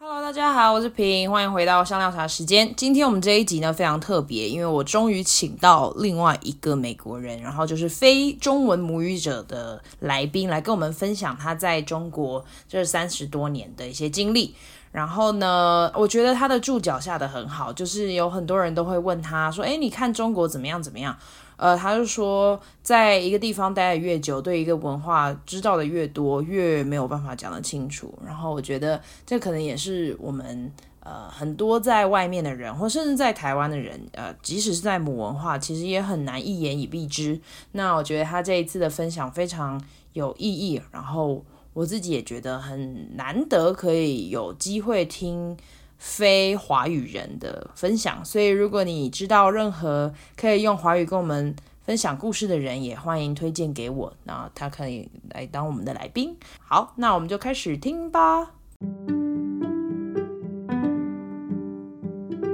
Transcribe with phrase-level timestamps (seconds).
[0.00, 2.74] Hello，大家好，我是平，欢迎回到香料茶时间。
[2.76, 14.56] 今天我们这一集呢非常特别，因为我终于请到另外一个美国人，然后就是非中文母语者的来宾来跟我们分享他在中国这三十多年的一些经历。
[14.90, 20.82] 然后呢，我觉得他的注脚下得很好，就是有很多人都会问他说：“诶，你看中国怎么样？
[20.82, 21.16] 怎么样？”
[21.56, 28.12] 呃，他就说，在一个地方待得越久，对一个文化知道的越多，越没有办法讲得清楚。
[28.26, 37.40] 然后我觉得这可能也是我们呃很多在外面的人，或甚至在台湾的人，呃，即使是在母文化，其实也很难一言以蔽之。
[37.72, 39.80] 那我觉得他这一次的分享非常
[40.12, 45.56] 有意义，然后我自己也觉得很难得可以有机会听。
[46.04, 56.36] 非华语人的分享，所以如果你知道任何可以用华语跟我们分享故事的人，也欢迎推荐给我，那他可以来当我们的来宾。
[56.60, 58.50] 好，那我们就开始听吧。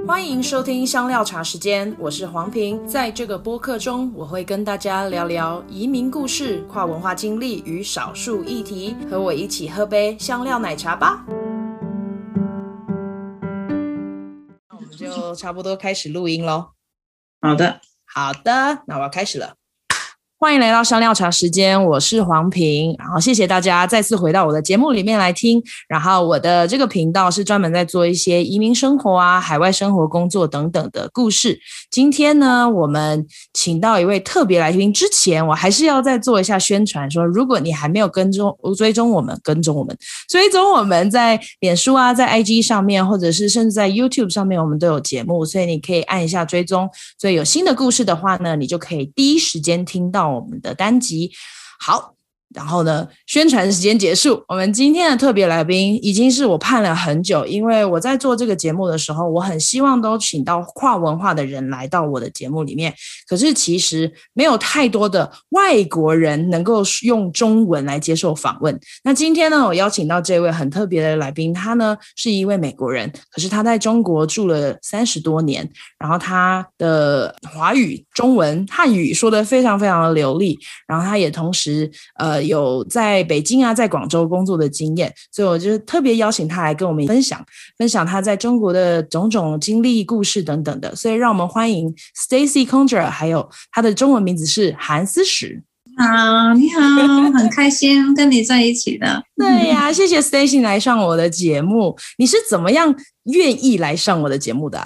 [0.07, 2.87] 欢迎收听香料茶时间，我是黄平。
[2.87, 11.25] 在这个播客中，我会跟大家聊聊移民故事、跨文化经历与少数议题，和我一起喝杯香料奶茶吧。
[15.15, 16.71] 就差不多开始录音喽。
[17.41, 19.55] 好的，好的，那我要开始了。
[20.43, 25.61] 欢迎来到香料茶时间，我是黄平，然后谢谢大家再次回到我的节目里面来听。
[25.87, 31.59] 然后我的这个频道是专门在做一些移民生活啊、海外生活、工作等等的故事。
[31.91, 39.95] 今天呢，我们请到一位特别来宾，之前我还是要再做一下宣传，说如果你还没有跟踪、追踪我们、跟踪我们、
[40.27, 46.89] 追踪我们在脸书啊、在 IG 上面，或者是甚至在 YouTube 上面，我们都有节目，所以你可以按一下追踪。
[47.19, 50.30] 所以有新的故事的话呢，你就可以第一时间听到。
[50.33, 51.31] 我们的单集，
[51.79, 52.15] 好。
[52.53, 54.43] 然后呢，宣传时间结束。
[54.45, 62.93] 我们今天的特别来宾已经是我盼了很久，因为我在做这个节目的时候，我很希望都请到跨文化的人来到我的节目里面。
[63.25, 68.77] 可是其实没有太多的外国人能够用中文来接受访问。
[69.05, 75.65] 那今天呢，我邀请到这位很特别的来宾，他呢是一位美国人，可是他在中国住了三十多年，
[75.97, 81.89] 然后他的华语、中文、汉语说的非常非常的流利，然后他也同时
[82.19, 82.51] 呃。
[82.51, 87.41] 有在北京啊，在广州工作的经验，所以我就特别邀请他来跟我们分享
[87.77, 90.93] 分享他在中国的种种经历、故事等等的。
[90.95, 95.63] 所以让我们欢迎 Stacy Conger，还有他的中文名字是韩思史。
[95.97, 96.81] 好，你好，
[97.37, 99.23] 很开心跟你在一起的。
[99.37, 101.95] 对呀、啊，谢谢 Stacy 来上我的节目。
[102.17, 102.93] 你是怎么样
[103.25, 104.83] 愿意来上我的节目的？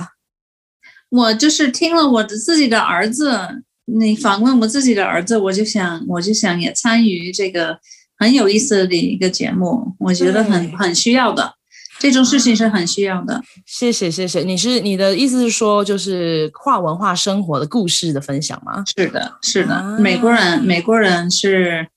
[1.16, 3.64] 我就是听了我的自己的儿子。
[3.88, 7.78] 你访问我自己的儿子，我就想，我就想也参与这个
[8.18, 11.54] 很有意思的一个节目，我觉得很很需要的，
[12.00, 13.44] 这种事情是很需要的。
[13.64, 18.84] 谢谢谢谢，你是你的意思是说，就是跨文化生活的故事的分享吗？
[18.98, 21.88] 是的，是的，啊、美国人美国人是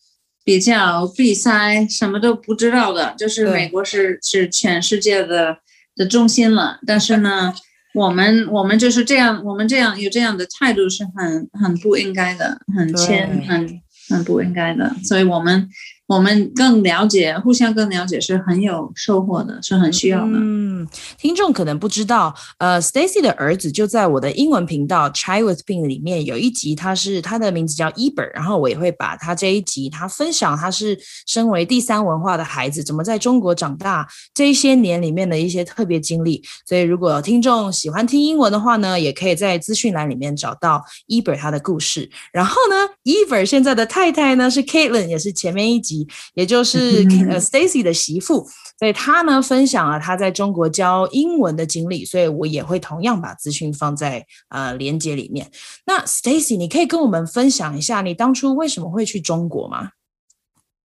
[0.45, 5.57] 比较闭塞，什么都不知道的，就是美国是是全世界的
[5.97, 7.55] 的中心了，但是呢。
[7.99, 15.69] 我们我们就是这样，我们这样有这样的态度是很很不应该的，很谦很很不应该的，所以我们。
[16.09, 20.33] 我们更了解，互相更了解是很有收获的，是很需要的。
[20.33, 20.89] 嗯，
[21.19, 36.43] 听众可能不知道，呃，Stacy 的儿子就在我的英文频道 Chai with Ping 里面有一集，他是他的名字叫 Eber，然后我也会把他这一集他分享他是身为第三文化的孩子，怎么在中国长大这一些年里面的一些特别经历。
[36.65, 42.09] 所以如果听众喜欢听英文的话呢，也可以在资讯栏里面找到 Eber 他的故事。
[42.33, 45.98] 然后呢，Eber 现在的太太呢是 Caitlin，也是前面一集。
[46.35, 48.47] 也就是呃 Stacy 的媳妇，
[48.79, 55.51] 所以她呢分享了她在中国教英文的经历，所以我也会同样把资讯放在呃连接里面。
[55.87, 59.91] 那 Stacy，你可以跟我们分享一下你当初为什么会去中国吗？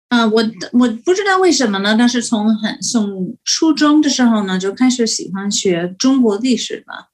[0.10, 7.10] 啊、呃，我我不知道为什么呢，但是从很从初中的时候呢就开始喜欢学中国历史了。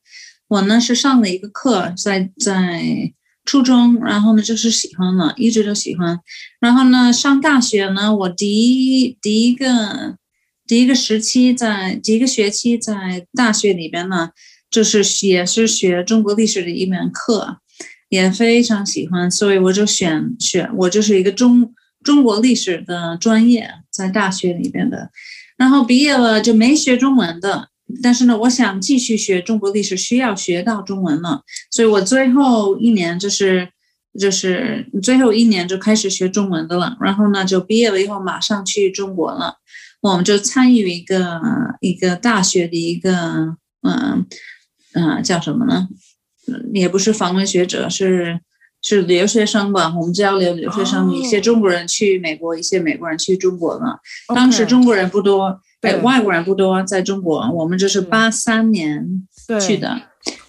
[0.47, 3.13] 我呢是上了一个课，在在。
[3.47, 6.19] 初中，然后呢就是喜欢了，一直都喜欢。
[6.59, 10.17] 然后呢上大学呢，我第一第一个
[10.67, 14.31] 第一个时期在第一个学期在大学里边呢，
[14.69, 17.59] 就是也是学中国历史的一门课，
[18.09, 21.73] 也非常喜欢，所以我就选选我就是一个中
[22.03, 25.09] 中国历史的专业在大学里边的。
[25.55, 27.69] 然后毕业了就没学中文的。
[28.03, 31.41] 但是呢，我想继续学中国历史，需要学到中文了，
[31.71, 33.69] 所以我最后一年就是
[34.19, 36.97] 就是最后一年就开始学中文的了。
[36.99, 39.55] 然后呢，就毕业了以后马上去中国了。
[40.01, 41.41] 我们就参与一个
[41.81, 44.25] 一个大学的一个嗯
[44.93, 45.87] 嗯、叫什么呢？
[46.73, 48.39] 也不是访问学者，是
[48.81, 49.93] 是留学生吧？
[49.97, 53.99] 我们交流留学生，一些中国人去美国，一些美国人去中国了。
[54.33, 59.27] 当时中国人不多，对，外国人不多，在中国，我们就是八三年
[59.61, 60.01] 去的，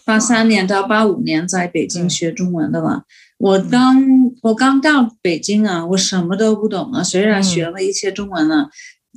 [0.05, 3.05] 八三年到八五年在北京学中文的了。
[3.37, 4.03] 我刚
[4.43, 8.71] 我刚到北京啊，我什么都不懂啊，虽然学了一些中文了，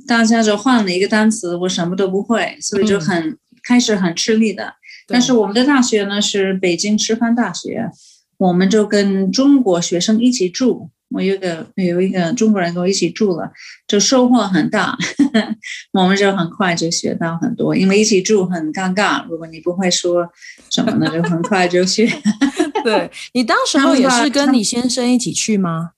[0.06, 4.74] 大家就换了一个单词，我什么都不会，所以就很开始很吃力的。
[5.08, 7.90] 但是我们的大学呢是北京师范大学，
[8.36, 10.90] 我们就跟中国学生一起住。
[11.12, 13.50] 我有个有一个中国人跟我一起住了，
[13.86, 14.96] 就收获很大。
[15.92, 19.24] 我们就很快就学到很多，因为一起住很尴尬。
[19.28, 20.28] 如果你不会说
[20.70, 22.08] 什么呢，就很快就学。
[22.84, 25.90] 对，你当时候也是跟你先生一起去吗？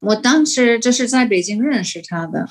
[0.00, 2.46] 我当时就是在北京认识他的。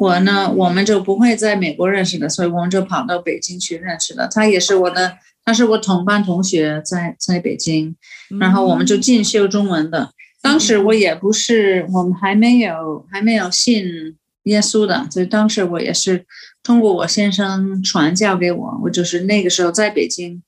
[0.00, 4.28] 我呢，我们就不会在美国认识的，所以我们就跑到北京去认识了。
[4.28, 5.18] 他也是我的。
[5.44, 7.96] 他是我同班同学在，在在北京，
[8.38, 10.10] 然后我们就进修中文的。
[10.40, 16.24] 当时我也不是，我们还没有还没有信耶稣的，所以当时我也是
[16.62, 18.80] 通过我先生传教给我。
[18.82, 20.42] 我就是那个时候在北京，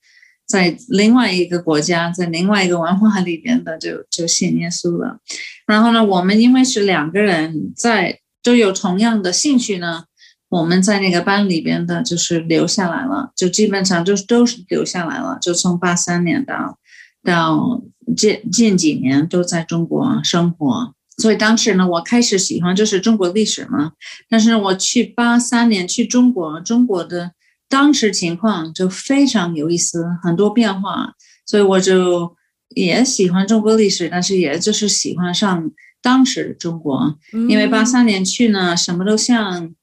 [0.47, 5.19] 在另外一个国家，在另外一个文化里边的，就就信耶稣了。
[5.67, 10.05] 然后呢，我们因为是两个人在都有同样的兴趣呢。
[10.49, 16.80] 我们在那个班里边的，就是留下来了，就基本上就是都是留下来了，就从八三年到
[17.23, 17.83] 到
[18.17, 20.95] 近近几年都在中国生活。
[21.19, 23.93] 所以当时呢，我开始喜欢就是中国历史嘛。
[24.29, 27.33] 但是我去八三年去中国，中国的
[27.69, 31.15] 当时情况就非常有意思，很多变化，
[31.45, 32.35] 所以我就
[32.75, 35.71] 也喜欢中国历史，但是也就是喜欢上
[36.01, 37.19] 当时中国，
[37.49, 39.75] 因为八三年去呢，什么都像。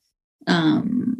[0.50, 1.17] 嗯，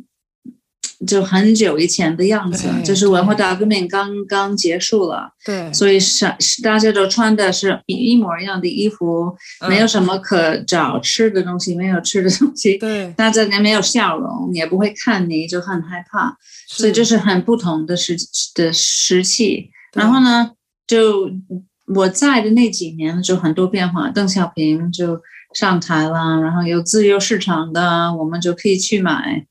[1.06, 6.26] 就很久以前的样子，就是文化大革命刚刚结束了，对，所以是
[6.64, 16.36] 大家都穿的是一模一样的衣服，嗯，没有什么可找吃的东西，没有吃的东西，对， 大家也没有笑容，也不会看你，就很害怕，
[16.68, 18.16] 所以这是很不同的时
[18.56, 19.70] 的时期。
[19.94, 20.52] 然后呢，
[20.88, 21.30] 就
[21.94, 25.20] 我在的那几年就很多变化，邓小平就。
[25.54, 29.44] 上台了，然后有自由市场的，我们就可以去买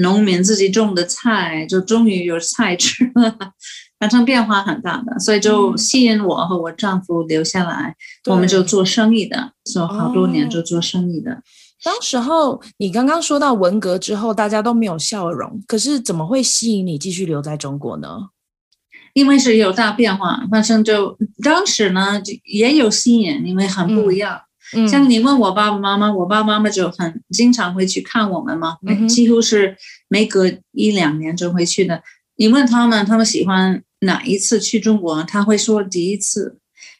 [0.00, 3.36] 农民自己种的菜，就终于有菜吃了，
[3.98, 7.94] 反正变化很大的，所以就吸引我和我丈夫留下来，
[8.26, 11.32] 嗯、我们就做生意的，做好多年就做生意的。
[11.32, 11.42] 哦、
[11.82, 18.08] 当时候你刚刚说到文革之后，大家都没有笑容，可是怎么会吸引你继续留在中国呢？
[19.14, 24.36] 因为是有大变化，反正就当时呢也有吸引，因为很不一样。
[24.36, 24.49] 嗯
[24.88, 28.76] 像你问我爸爸妈妈，我爸爸妈妈就很经常会去看我们嘛，
[29.08, 29.76] 几乎是
[30.08, 32.02] 每隔一两年就会去的。
[32.36, 35.22] 你问他们，他们喜欢哪一次去中国？
[35.24, 36.58] 他会说第一次，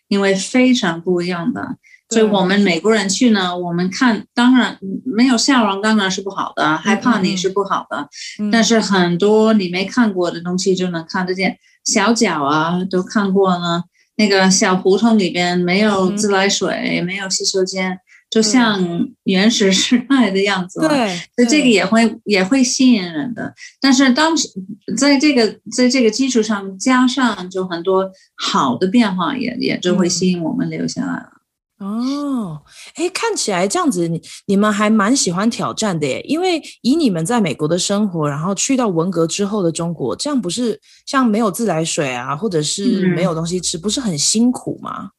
[0.09, 1.77] 因为非常不一样的。
[2.09, 8.09] 所以我们美国人去呢，我们看当然没有笑容，当然是不好的，害怕你是不好的。
[8.51, 13.85] 但是很多你没看过的东西就能看得见，小脚啊都看过了。
[14.21, 20.79] 那个小胡同里边没有自来水，嗯、没有洗手间，就像原始时代的样子。
[20.87, 23.55] 对，所以这个也会也会吸引人的。
[23.81, 24.47] 但是当时
[24.95, 31.40] 在这个在这个基础上加上就很多好的变化也，也也就会吸引我们留下来了。
[31.81, 32.61] 哦，
[32.97, 36.21] 哎，看起来这样子，你你们还蛮喜欢挑战的耶。
[36.29, 45.13] 因为以你们在美国的生活，然后去到文革之后的中国，这样不是像没有自来水啊，或者是没有东西吃，嗯、不是很辛苦吗？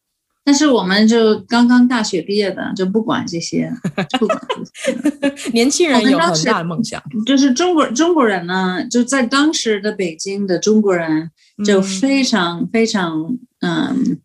[0.44, 3.74] 但是我们就刚刚大学毕业的，就不管这些，
[4.20, 4.92] 不管这
[5.36, 7.02] 些 年轻人有很大的梦想。
[7.26, 11.32] 就是中国中国人呢，就在当时的北京的中国人，
[11.66, 14.20] 就非常、嗯、非常嗯。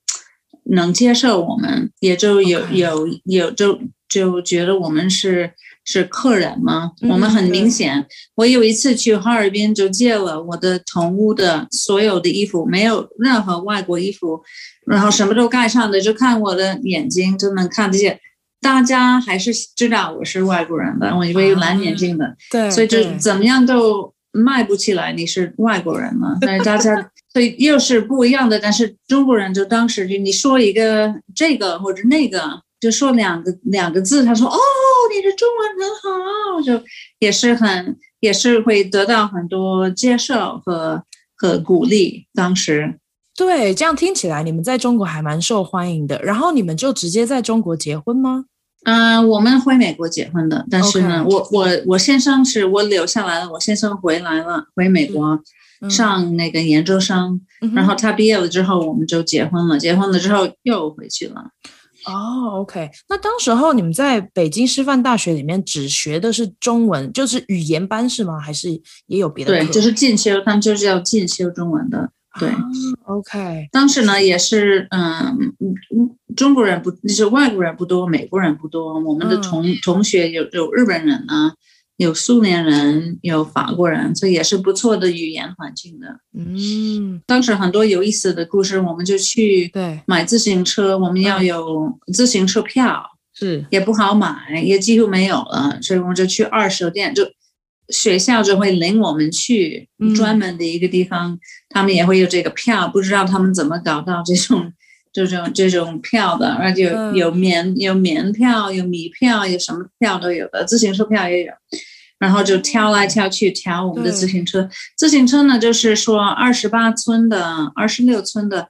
[0.71, 5.53] 能接受我们，也就有.有有就就觉得我们是
[5.85, 6.93] 是客人嘛。
[7.01, 7.15] Mm -hmm.
[7.15, 8.05] 我们很明显，
[8.35, 14.43] 我有一次去哈尔滨就借了我的同屋的所有的衣服，没有任何外国衣服，
[14.87, 18.19] 然后什么都盖上的，就看我的眼睛就能看得见。
[18.61, 26.37] 大家还是知道我是外国人的，我因为有蓝眼睛的，对、uh 所以就怎么样都卖不起来，你是外国人嘛。
[26.41, 27.11] 但是大家。
[27.37, 32.41] 所以又是不一样的，但是中国人就当时就你说一个这个或者那个，
[32.81, 34.57] 就说两个两个字，他说哦，
[35.15, 36.83] 你的中文很好，就
[37.19, 41.03] 也是很也是会得到很多接受和
[41.37, 42.27] 和鼓励。
[42.33, 42.99] 当时
[43.37, 46.19] 对，这样听起来你们在中国还蛮受欢迎的。
[46.23, 48.47] 然后你们就直接在中国结婚吗？
[48.87, 55.43] 嗯、呃，我们回美国结婚的，但是呢.我我我先生是我留下来了，我先生回来了，回美国、嗯、
[55.89, 61.51] 上那个研究生，嗯、然后他毕业了之后，我们就结婚了，结婚了之后又回去了。
[62.07, 68.39] 哦，OK，那当时候你们在北京师范大学里面只学的是中文，就是语言班是吗？
[68.39, 68.71] 还是
[69.07, 69.53] 也有别的？
[69.53, 72.11] 对，就是进修，他们就是要进修中文的。
[72.39, 72.63] 对、啊、
[73.07, 73.67] ，OK。
[73.73, 75.55] 当时呢，也是嗯，
[76.37, 79.01] 中国人不，就是外国人不多，美国人不多。
[79.01, 81.55] 我们的同、嗯、同学有有日本人啊，
[81.97, 86.21] 有苏联人，有法国人，这也是不错的语言环境的。
[86.37, 93.03] 嗯，当时很多有意思的故事，我们就去对买自行车，我们要有自行车票，
[93.35, 97.27] 是也不好买，也几乎没有了，所以我们就去二手店就。
[97.91, 101.39] 学校就会领我们去专门的一个地方，嗯、
[101.69, 104.73] 他们也会有这个票，不知道他们怎么搞到这种
[105.25, 111.53] 这种这种票的，而且有有棉有棉票，有米票，有什么票都有的，自行车票也有，
[112.19, 114.69] 然后就挑来挑去挑我们的自行车。
[114.97, 118.69] 自行车呢，就是说二十八寸的、二十六寸的，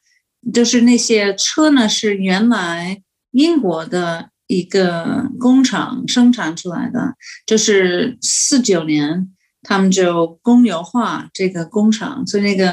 [0.52, 4.30] 就是那些车呢是原来英国的。
[4.48, 9.28] 一个工厂生产出来的，就是四九年，
[9.68, 12.70] 他们就公有化这个工厂，所以那个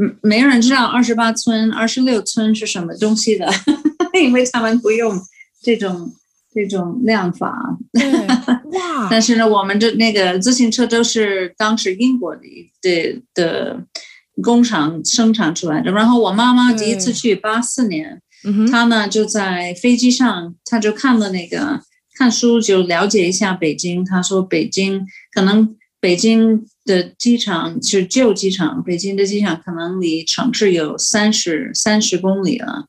[0.00, 3.50] 嗯，没人知道二十八村、二十六村是什么东西的，
[4.22, 5.18] 因为他们不用
[5.60, 6.12] 这种
[6.54, 7.76] 这种量法。
[8.72, 9.08] 哇！
[9.10, 12.42] 但是呢，我们这那个自行车都是当时英国的
[12.80, 13.84] 的的
[14.40, 15.90] 工厂生产出来的。
[15.90, 18.22] 然后我妈妈第一次去八四年。
[18.70, 21.80] 她呢就在飞机上，她就看了那个
[22.16, 24.04] 看书，就了解一下北京。
[24.04, 25.74] 她说北京可能
[26.06, 32.86] 北京的机场是旧机场，北京的机场可能离城市有三十三十公里了。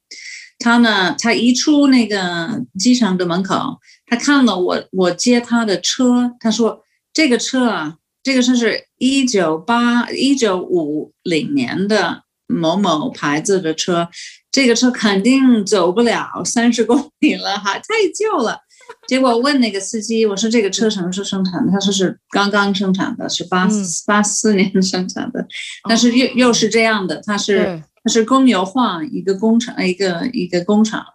[0.59, 14.09] 他呢，他一出那个机场的门口，他看了我我接他的车，他说这个车啊，这个车是一九八一九五零年的某某牌子的车。
[14.51, 17.83] 这个车肯定走不了三十公里了，哈，太
[18.15, 18.59] 旧了。
[19.07, 21.71] 结果问那个司机，我说这个车什么时候生产的？
[21.71, 23.67] 他说是刚刚生产的，是八
[24.05, 25.47] 八四年生产的。
[25.87, 31.05] 但是又又是这样的，它是它是公有化一个工厂，一个一个工厂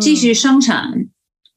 [0.00, 1.06] 继续生产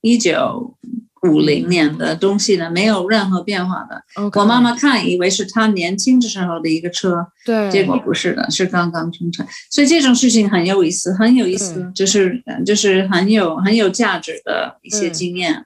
[0.02, 0.78] 一九。
[1.24, 4.04] 五零年的东西呢，没有任何变化的。
[4.16, 4.40] Okay.
[4.40, 9.48] 我妈妈看以为是她年轻的时候的一个车，对，结果不是的，是刚刚生产。
[9.72, 15.64] 所以这种事情很有意思，很有意思，就是就是很有很有价值的一些经验。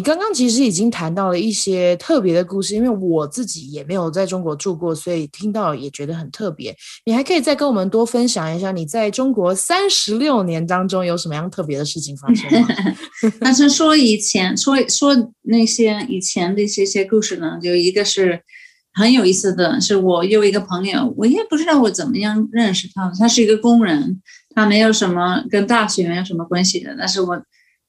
[0.00, 6.74] 你刚刚其实已经谈到了一些特别的故事，因为我自己也没有在中国住过，所以听到也觉得很特别。
[7.04, 12.68] 你还可以再跟我们多分享一下你在中国三十六年当中有什么样特别的事情发生吗？
[13.40, 18.40] 但是说以前说说那些以前的这些故事呢，就一个是
[18.94, 24.22] 很有意思的是，我有一个朋友，我也不知道我怎么样认识他，他是一个工人，
[24.54, 27.38] 他没有什么跟大学没有什么关系的，但是我。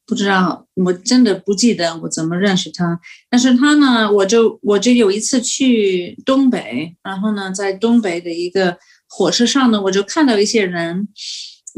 [0.04, 3.00] 不知道，我真的不记得我怎么认识他。
[3.30, 8.76] 但是他呢，我就我就有一次去东北，然后呢，在东北的一个
[9.08, 11.06] 火车上呢，我就看到一些人，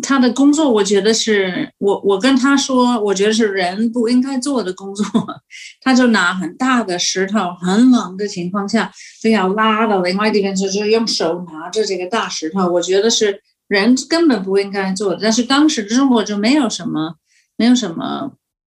[0.03, 5.05] 他的工作，我觉得是我我跟他说，我觉得是人不应该做的工作。
[5.85, 8.91] 他就拿很大的石头，很冷的情况下，
[9.23, 12.67] 就要拉到另外一边，就用手拿着这个大石头。
[12.69, 13.39] 我觉得是
[13.69, 15.19] 人根本不应该做的。
[15.21, 17.17] 但是当时中国就没有什么。
[17.57, 18.33] 没有什么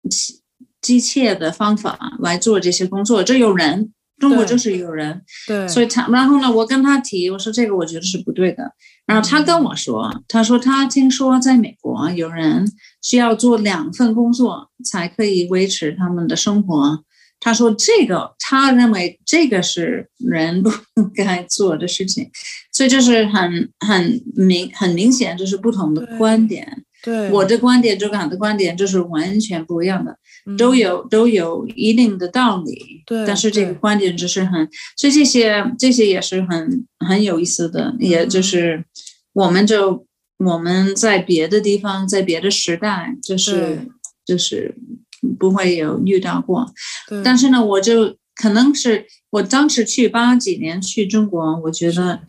[0.09, 0.41] 机
[0.81, 8.71] 机械的方法来做这些工作，这有人，中国就是有人，对，所以他，然后呢，我跟他提，我说这个我觉得是不对的，
[9.05, 17.03] 然后他跟我说，他说他听说在美国有人需要做两份工作才可以维持他们的生活，
[17.39, 22.29] 他说这个他认为这个是人不应该做的事情，
[22.71, 26.83] 所以就是很很明很明显就是不同的观点。
[27.03, 33.03] 对，我的观点，周港的观点就是完全不一样的，嗯、都有都有一定的道理。
[33.05, 38.83] 对，但是这个观点只是很，所以这些这些也是很很有意思的，嗯、也就是
[39.33, 40.05] 我们就
[40.39, 43.87] 我们在别的地方，在别的时代，就是
[44.25, 44.75] 就是
[45.39, 46.73] 不会有遇到过。
[47.23, 52.21] 但是呢，我就可能是我当时去八几年去中国，我觉得。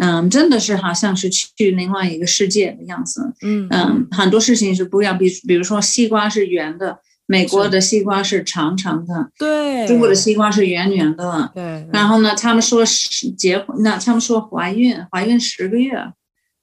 [0.00, 3.32] 嗯，真的是好像是去另外一个世界的样子。
[3.42, 11.50] 嗯嗯，很多事情是不一样，比比如说西瓜是圆的，美国的西瓜是长长的，对，中国的西瓜是圆圆的。
[11.54, 11.86] 对。
[11.92, 15.96] 然后呢，他们说是结婚，那他们说怀孕，怀孕十个月，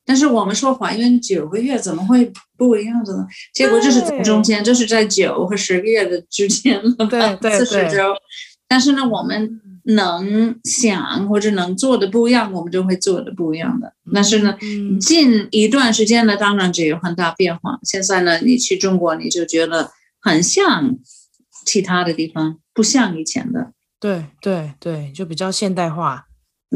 [0.05, 3.25] 但是我们说怀孕九个月怎么会不一样的呢？
[3.53, 8.13] 结果就是在中间，就是在九和十个月的之间了吧，四十周。
[8.67, 13.93] 但是呢，我们能想或者能做的不一样，我们就会做的不一样的。
[14.13, 14.55] 但是呢，
[15.00, 17.79] 近一段时间呢，当然就有很大变化。
[17.83, 20.97] 现在呢，你去中国，你就觉得很像
[21.65, 23.71] 其他的地方，不像以前的。
[24.00, 26.25] 对对对，就比较现代化。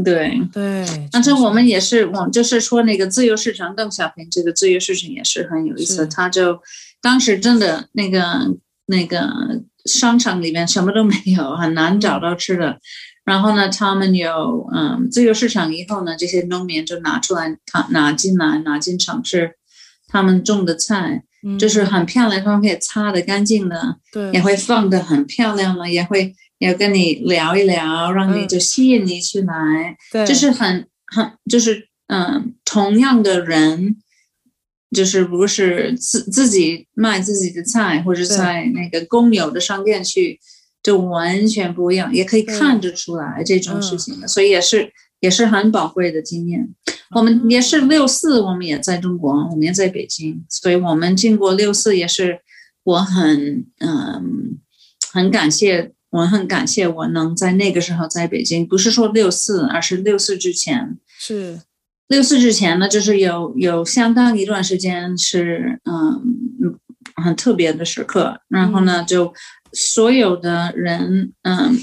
[0.04, 6.06] 对对，但是我们也是，我就是说那个自由市场，邓小平这个自由市场也是很有意思。
[6.08, 6.60] 他就
[7.02, 8.56] 当时真的那个
[8.88, 9.64] 那个。
[9.86, 12.80] 商场里面什么都没有，很难找到吃的。
[13.24, 19.56] 然后呢，他们有嗯自由市场以后呢，这些农民就拿出来，他拿进来，拿进城市，
[20.08, 33.98] 他们种的菜、嗯、就是很漂亮，他们可以擦的干净的，对，也会放的很漂亮了，也会也跟你聊一聊，让你就吸引你去来，对，就是很很就是嗯同样的人。
[34.92, 40.40] 就是不是自自己卖自己的菜，或者在那个公有的商店去，
[40.84, 46.70] 就完全不一样，也可以看得出来这种事情的，所以也是也是很宝贵的经验。
[47.16, 52.40] 我们也是六四，我们也在中国，我们也在北京，所以我们经过六四也是，
[52.84, 54.58] 我很嗯
[55.12, 61.60] 很感谢，我很感谢我能在那个时候在北京，不是说六四，而是六四之前是。
[62.08, 66.78] 六四之前呢，就是有有相当一段时间是嗯
[67.24, 69.34] 很特别的时刻，然后呢，就
[69.74, 71.76] 所有的人嗯，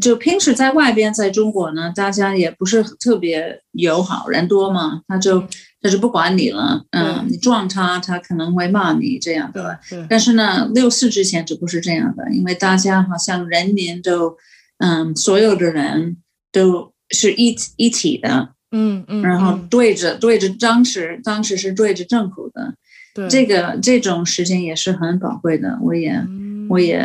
[0.00, 5.46] 就平时在外边，在中国呢，大家也不是特别友好，人多嘛，他就
[5.80, 9.78] 他就不管你了，嗯，你撞他，他可能会骂你这样的。
[10.08, 14.36] 但是呢，六四之前就不是这样的，因为大家好像人民都
[14.78, 16.16] 嗯，所有的人
[16.50, 18.54] 都是一一体的。
[18.72, 22.74] 嗯嗯，然后对着、嗯、对着当时当时是对着政府的，
[23.14, 25.76] 对这个这种时间也是很宝贵的。
[25.82, 27.04] 我也、嗯、我也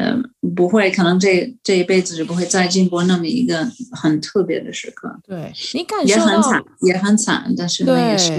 [0.55, 5.19] 不会，可能这这一辈子就不会再经过那么一个很特别的时刻。
[5.27, 8.31] 对，你感觉也很惨，也很惨，但是那也是。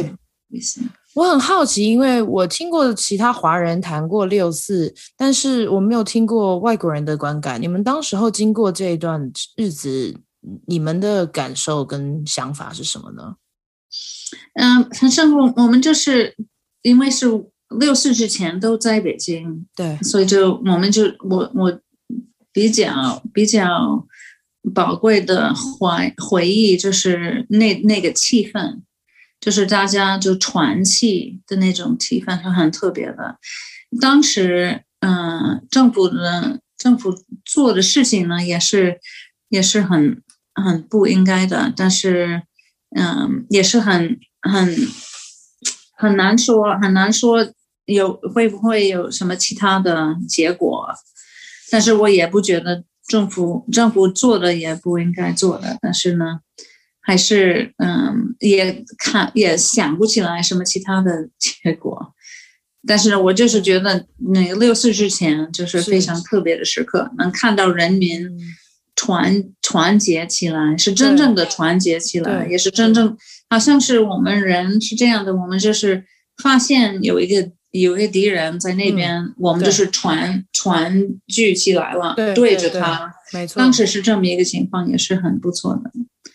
[1.15, 7.61] 我很好奇，因为我听过其他华人谈过六四，但是我没有听过外国人的观感。
[7.61, 10.15] 你们当时候经过这一段日子。
[10.67, 13.37] 你们的感受跟想法是什么呢？
[14.55, 16.37] 嗯，反正我我们就是
[16.83, 17.27] 因为是
[17.79, 21.81] 六四之前都在北京，对，所以就我们就我我
[22.53, 24.07] 比较比较
[24.75, 28.81] 宝贵的怀回忆就是那那个气氛，
[29.41, 33.39] 就是大家就传气的那种气氛是很特别的。
[34.01, 39.01] 当时嗯，政府的政府做的事情呢，也是
[39.49, 40.23] 也是很。
[40.65, 42.43] 很不应该的，但是，
[42.97, 44.75] 嗯，也是很很
[45.99, 47.47] 很难说，很难说
[47.85, 50.89] 有会不会有什么其他的结果。
[51.71, 56.41] 但是我也不觉得政府政府做的也不应该做的，但是呢，
[57.01, 62.15] 还是嗯，也看也想不起来什么其他的 结果。
[62.87, 68.27] 但是呢，我就是觉得那个六四之前就是非常特别的时刻，能看到人民。
[68.97, 73.17] 团团结起来，是真正的团结起来，也是真正，
[73.49, 76.05] 好像是我们人是这样的，我们就是
[76.43, 85.93] 发现有一个有一个敌人在那边，嗯、我们就是团团聚起来了，对，对着他，没错，当时是这么一个情况，也是很不错的。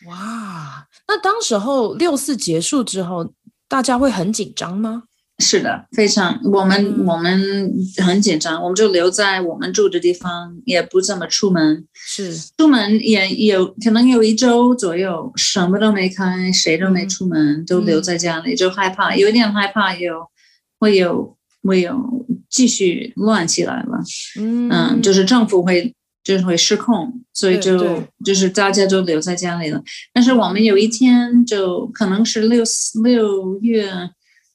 [0.07, 3.33] 哇，那当时候六四结束之后，
[3.67, 5.03] 大家会很紧张吗？
[5.41, 6.39] 是的，非常。
[6.43, 11.85] 我们、嗯、我们很紧张，我们就留在我们住的地方，也不怎么出门。
[11.93, 20.27] 是，出门也有可能有一周左右，什么都没开，谁都没出门，嗯、都留在家里，就害怕，有一点害怕有，有
[20.79, 23.99] 会有会有继续乱起来了。
[24.39, 29.81] 嗯，嗯，就是政府会就是会失控，所以就就是大家都留在家里了。
[30.13, 33.91] 但是我们有一天就可能是六四六月。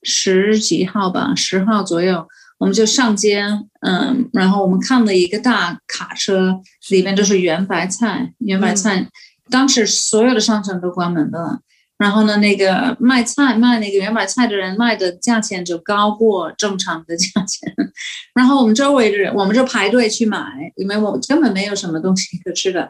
[0.06, 2.24] 十几号吧，十号左右，
[2.58, 3.42] 我们就上街，
[3.80, 9.00] 嗯，然后我们看了一个大卡车，里面都是圆白菜，圆白菜。
[9.00, 9.10] 嗯、
[9.50, 11.58] 当时所有的商场都关门了，
[11.98, 17.74] 然后呢，那个卖菜卖那个圆白菜的人卖的价钱就高过正常的价钱，
[18.32, 22.88] 然后我们周围的人，我们就排队去买，因为我根本没有什么东西可吃的。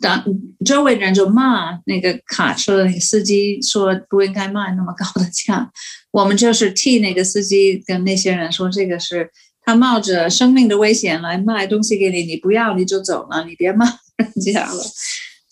[0.00, 0.24] 当
[0.64, 5.70] 周围的人就骂那个卡车的那个司机，说不应该卖那么高的价。
[6.14, 9.28] 我们就是替那个司机跟那些人说，这个是
[9.62, 13.84] 他冒着生命的危险来卖东西给你，你不要你就走了，你别骂
[14.16, 14.84] 人家了。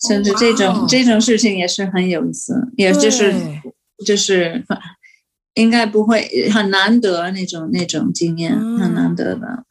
[0.07, 0.87] 甚至这种、oh, wow.
[0.87, 3.33] 这种事情也是很有意思，也就是
[4.05, 4.63] 就是
[5.55, 9.65] 应该不会很难得那种那种经验，嗯、很难得的。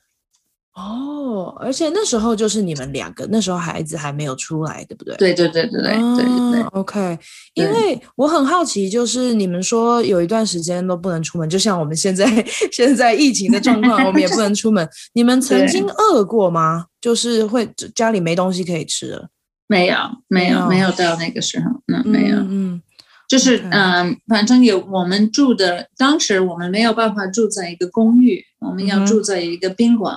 [0.75, 5.15] 哦，而且那时候就是你们两个，那时候孩子还没有出来，对不对？
[5.17, 6.63] 对对对对对对对。
[6.73, 7.19] OK，
[7.53, 12.25] 因为我很好奇，就是你们说有一段时间都不能出门，就像我们现在
[12.73, 14.89] 现在疫情的状况，我们也不能出门。
[15.13, 16.87] 你们曾经饿过吗？
[17.03, 19.29] 就是会家里没东西可以吃了？
[19.67, 19.97] 没有，
[20.29, 22.37] 没有，没有到那个时候，那没有。
[22.39, 22.81] 嗯，
[23.29, 30.17] 就是嗯，反正有我们住的，当时我们没有办法住在一个公寓，我们要住在一个宾馆。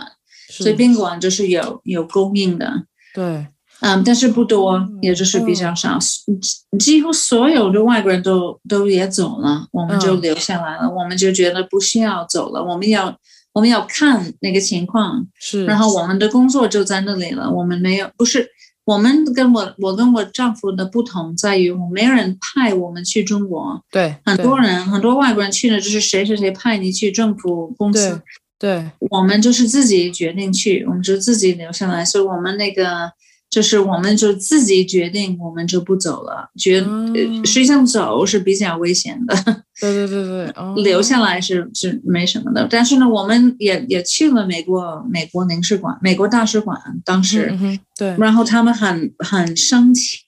[0.63, 2.71] 所以宾馆就是有有供应的，
[3.13, 3.47] 对，
[3.81, 13.15] 嗯，但是不多，也就是比较少，嗯、几乎所有的外国人都都也走了，我们就留下来了，嗯、我们就觉得不需要走了，我们要
[13.53, 18.47] 我们要看那个情况，是，然后我们的工作就在那里了，我们没有，不是，
[18.85, 28.21] 我们跟我我跟我丈夫的不同在于，我没有人派我们去中国，对，很多人很多外国人去了，就是谁谁谁派你去政府公司。
[28.57, 33.11] 对，我们就是自己决定去，我们就自己留下来，所以我们那个
[33.49, 36.49] 就是我们就自己决定，我们就不走了。
[36.57, 39.35] 觉、嗯、实际上走是比较危险的。
[39.81, 42.65] 对对对对，哦、留下来是是没什么的。
[42.69, 50.23] 但是呢，我们也也去了美国美国领事馆、美国大使馆，当时、嗯、对，然后他们很很生气，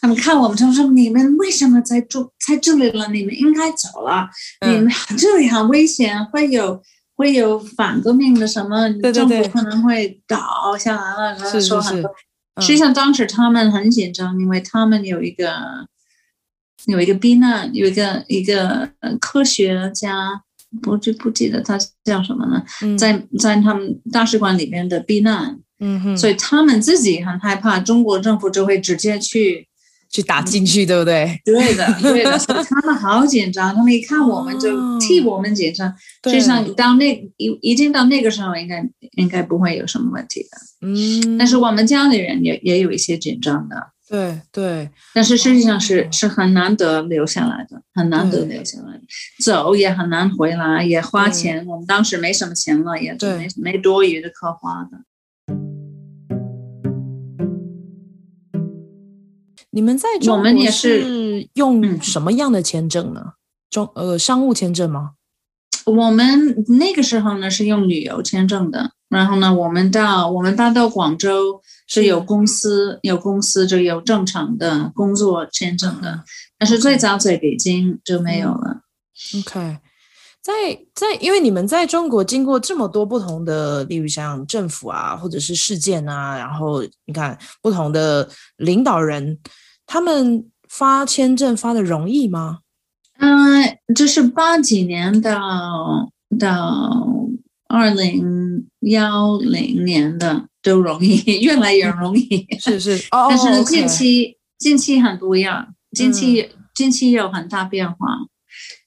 [0.00, 3.06] 他们看我们，他们说：“你们为什么在住在这里了？
[3.12, 6.82] 你们应该走了，嗯、你们这里很危险，会有。”
[7.16, 12.10] 会有反革命的什么政府可能会倒下来了，然后说很多。
[12.60, 15.54] 实际上当时他们很紧张，因为他们有一个
[16.86, 18.88] 有一个避难，有一个一个
[19.20, 20.42] 科学家，
[20.82, 29.68] 不就不记得他叫什么了，嗯、在在他们大使馆里面的避难，嗯哼，所以他们自己很害怕，中国政府就会直接去。
[30.14, 31.40] 去打进去，对不对？
[31.44, 32.38] 对的，对的。
[32.38, 35.92] 他们好紧张，他们一看我们就替我们紧张。
[36.26, 40.86] 实际上，到那一一经到那个时候，应该应该不会有什么问题的。
[40.86, 41.36] 嗯。
[41.36, 43.88] 但是我们家里人也也有一些紧张的。
[44.08, 44.88] 对对。
[45.12, 49.00] 但是实际上是是很难得留下来的，很难得留下来。
[49.42, 51.66] 走也很难回来，也花钱。
[51.66, 54.98] 我们当时没什么钱了，也没没多余的可花的。
[59.74, 63.32] 你们在中国是用什么样的签证呢？
[63.68, 65.14] 中呃商务签证吗？
[65.84, 76.22] 我们那个时候呢是用旅游签证的，然后呢我们到我们搬到广州是有公司有公司就有正常的工作签证的，
[76.56, 78.82] 但是最早在北京就没有了。
[79.40, 79.78] OK，
[80.40, 80.52] 在
[80.94, 89.36] 在因为你们在中国经过这么多不同的，例如像政府啊或者是事件啊，然后你看不同的领导人。
[89.86, 92.60] 他们发签证发的容易吗？
[93.18, 97.06] 嗯、呃，就是八几年到到
[97.68, 102.46] 二零幺零年的都容易， 越来越容易。
[102.58, 107.96] 是是， 但是近期、近期很不一样，近期、嗯、近期有很大变化。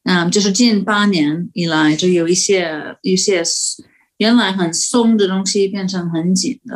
[0.04, 3.42] 嗯，就是近八年以来，就有一些一些
[4.18, 6.76] 原来很松的东西变成很紧的，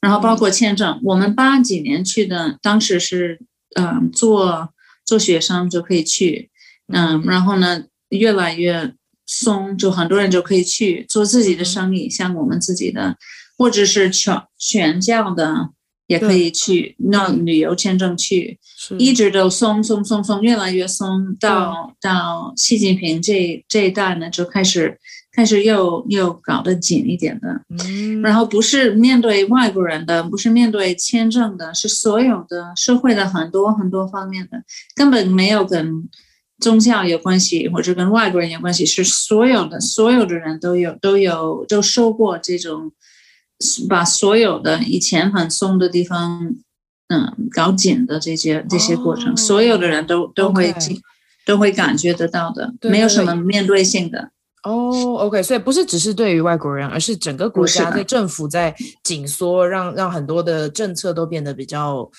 [0.00, 3.40] 然后包括签证，嗯、我们八几年去的，当时是。
[3.76, 4.72] 嗯，做
[5.04, 6.50] 做学生就可以去，
[6.92, 8.94] 嗯，然后呢，越来越
[9.26, 13.16] 松，就很多人就可以去做自己的生意，像我们自己的，
[13.56, 15.70] 或者是全全教的
[16.08, 18.58] 也可以去，弄旅游签证去，
[18.98, 24.98] 一直都松松松松，越来越松，到到习近平这这一代呢，就开始。
[25.30, 27.48] 开始又又搞得紧一点的，
[27.84, 34.60] 嗯，然后不是面对外国人的，不是面对签证的，是所有的社会的很多很多方面的，
[34.96, 36.08] 根本没有跟
[36.58, 42.90] 宗教有关系，或者跟外国人有关系，是所有的所有的人都有都有都受过这种，
[43.88, 46.54] 把所有的以前很松的地方，
[47.08, 50.74] 嗯，搞紧的这些这些过程，哦，所有的人都都会
[51.44, 54.30] 都会感觉得到的，对没有什么面对性的。
[54.64, 62.10] 哦、oh，OK，所以不是只是对于外国人，而是整个国家的政府在紧缩，让让很多的政策都变得比较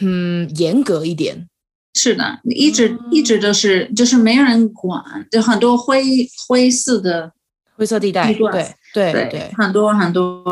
[0.00, 1.48] 嗯严格一点。
[1.94, 7.32] 是的，一直、嗯、一直都是，就是没人管，就很多灰灰色的
[7.76, 8.32] 灰色地带。
[8.32, 10.42] 对对对，对，很多很多，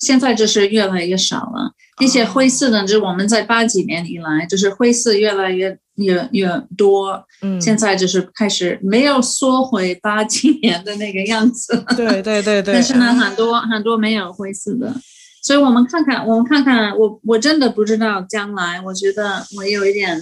[0.00, 1.72] 现在就是越来越少了。
[2.00, 5.78] 那些灰色的，就是我们在八几年以来，就是灰色越来越。
[5.96, 12.72] 越越多，嗯，现在就是开始没有缩回八几年的那个样子，对对对对。
[12.72, 14.90] 但是呢，很多很多没有灰色的，
[15.42, 20.18] 所以我们看看，我们看看，我我真的不知道将来，我觉得我有一点，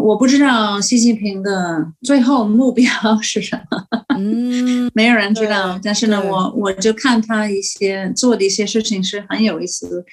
[0.00, 2.86] 我不知道习近平的最后目标
[3.22, 3.86] 是什么，
[4.16, 5.78] 嗯， 没有人知道。
[5.82, 10.04] 但是呢，我我就看他一些做的一些事情是很有意思，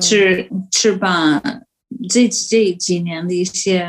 [0.00, 1.40] 是是把
[2.08, 3.86] 这这几年的一些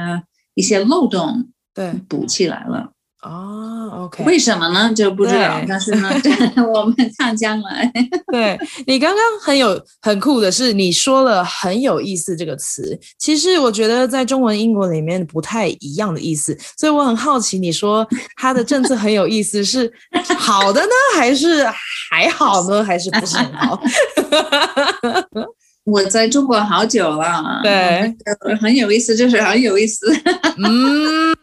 [0.54, 2.91] 一些漏洞对补起来了。
[3.26, 4.94] 哦，OK，为什么呢？
[4.94, 5.60] 就不知道。
[5.68, 6.12] 但是呢，
[6.72, 7.92] 我们看将来。
[8.32, 12.98] 对，你刚刚很有很酷的是，你说了很有意思这个词。
[13.18, 18.08] 其实我觉得在中文、英文里面不太一样的意思，所以我很好奇，你说
[18.38, 19.92] 他的政策很有意思，是
[20.38, 21.66] 好的呢，还是
[22.10, 23.82] 还好呢，还是不是很好？
[25.86, 28.16] 我在中国好久了，对，
[28.60, 30.06] 很有意思，就是很有意思。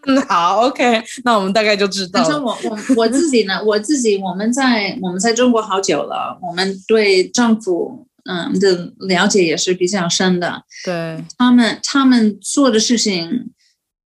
[0.07, 2.11] 嗯， 好，OK，那我们大概就知道。
[2.15, 10.63] 但是我我我自己呢， 我自己我们在我们在中国好久了，我们对政府嗯的了解也是比较深的。
[10.85, 13.51] 对，他们他们做的事情。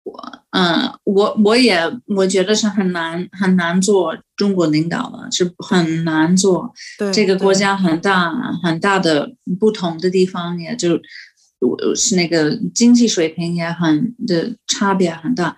[0.04, 1.80] 我嗯，我我也
[2.16, 6.72] 我觉得是很难很难做中国领导了，是很难做。
[6.96, 8.32] 对，这个国家很大
[8.62, 11.00] 很大的不同的地方，也就
[11.96, 15.56] 是那个经济水平也很的差别很大，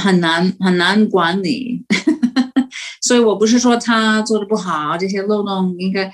[0.00, 1.84] 很难很难管理。
[3.02, 6.12] 所以我不是说他做的不好，这些漏洞应该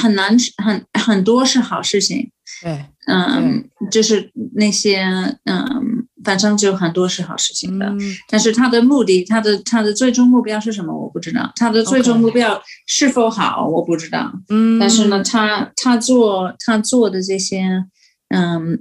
[0.00, 2.30] 很难很很多是好事情。
[2.62, 5.02] 对，嗯，就是那些
[5.44, 6.06] 嗯。
[6.22, 10.92] 反正就很多是好事情的，嗯、但是他的目的，他的他的最终目标是什么？
[10.92, 11.50] 我不知道。
[11.56, 14.30] 他的最终目标是否好.我不知道。
[14.50, 17.86] 嗯，但是呢，他他做他做的这些，
[18.28, 18.78] 嗯，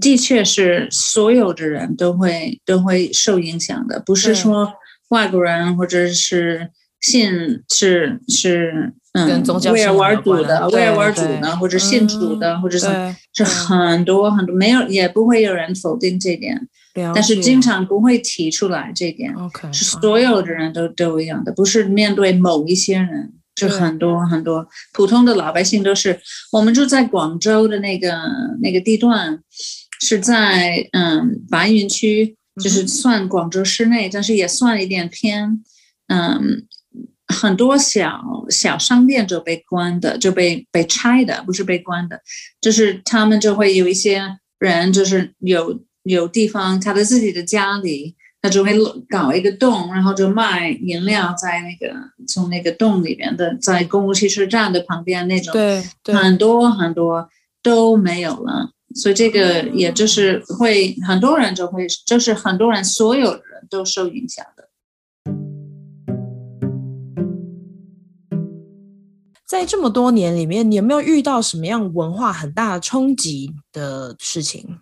[0.00, 4.72] 的确是所有的人都会都会受影响的，不是说
[5.08, 6.70] 外国人或者是
[7.00, 8.92] 信是是。
[9.12, 12.86] 嗯，为尔玩主的，为尔玩主的，或者信主的，嗯、或者是
[13.32, 16.68] 是很多很多，没有也不会有人否定这点，
[17.14, 19.34] 但是经常不会提出来这点。
[19.72, 23.32] 是所有的人都都一样的，不是面对某一些人，
[23.66, 26.20] 是很多很多普通的老百姓都是。
[26.52, 28.20] 我们住在广州的那个
[28.62, 29.40] 那个地段，
[30.00, 35.64] 是在嗯白云区，就是算广州市内，但是也算一点偏
[36.08, 36.66] 嗯。
[37.30, 42.18] 很多小小商店就被关的，就被被拆的，不是被关的，
[42.58, 48.72] 就是他们就会有一些人，就是有有地方，他的自己的家里，他就会
[49.08, 51.92] 搞一个洞，然后就卖饮料，在那个
[52.26, 57.28] 从那个洞里面的，在公共汽车站的旁边那种，对，对，很多很多
[57.62, 64.68] 都没有了，所以这个也就是会很多人就会，就是很多人，所有人都受影响的。
[69.44, 74.78] 在这么多年里面，你有没有遇到什么样文化很大的冲击的事情？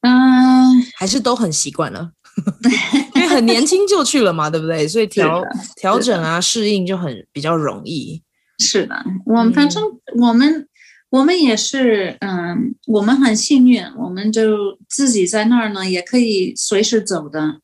[0.00, 2.10] 嗯，还是都很习惯了，
[3.14, 4.86] 因为很年轻就去了嘛，对不对？
[4.88, 5.42] 所以调
[5.76, 8.22] 调整啊，适应就很比较容易。
[8.58, 9.82] 是的，我们反正
[10.18, 10.66] 我们
[11.10, 17.60] 我们也是，嗯，我们很幸运，我们就自己在那儿呢，也可以随时走的。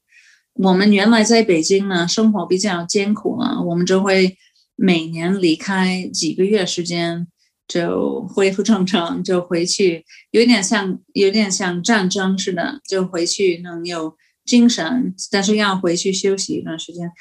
[0.55, 4.37] 我们原来在北京呢，生活比较艰苦了，我们就会。
[4.81, 7.27] 每年离开几个月时间
[7.67, 14.15] 就恢复正常，就回去，有点像有点像战争似的，就回去能有
[14.49, 17.13] 精神，但是要回去休息一段时间。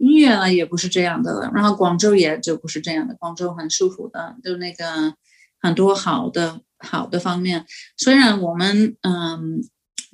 [0.00, 5.14] 越来也不是这样的了，然后广州也就不是这样的，广州很舒服的，就那个
[5.60, 7.64] 很多好的好的方面。
[7.96, 9.60] 虽然我们嗯，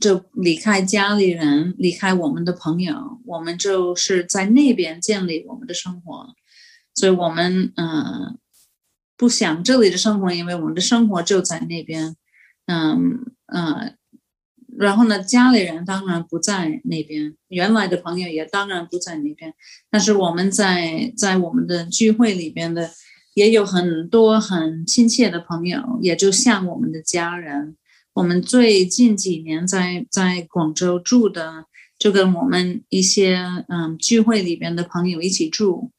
[0.00, 6.34] 就离开家里人，离开我们的朋友，我们就是在那边建立我们的生活。
[6.94, 8.36] 所以我们嗯、
[9.16, 12.16] 不想这里的生活，因为我们的生活就在那边，
[12.66, 13.94] 嗯呃，
[14.78, 19.52] 然后呢，家里人当然不在那边，原来的朋友也当然不在那边，
[19.90, 22.90] 但是我们在在我们的聚会里边的
[23.34, 27.76] 也有很多很亲切的朋友，也就像我们的家人。
[28.14, 31.64] 我们最近几年在在广州住的，
[31.98, 33.36] 就跟我们一些
[33.68, 35.90] 嗯聚会里边的朋友一起住，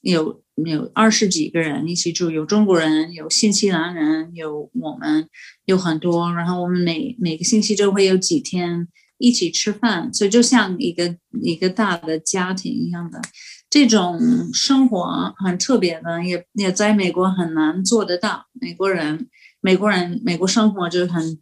[0.00, 0.42] 有。
[0.64, 5.28] 有二十几个人一起住，有中国人，有新西兰人，有我们，
[5.64, 6.32] 有很多。
[6.32, 13.20] 然后我们每每个星期都会有几天一起吃饭，所以就像一个一个大的家庭一样的。
[13.70, 14.18] 这种
[14.52, 18.46] 生活很特别的，也也在美国很难做得到。
[18.60, 19.28] 美国人，
[19.60, 21.38] 美国人，美国生活就很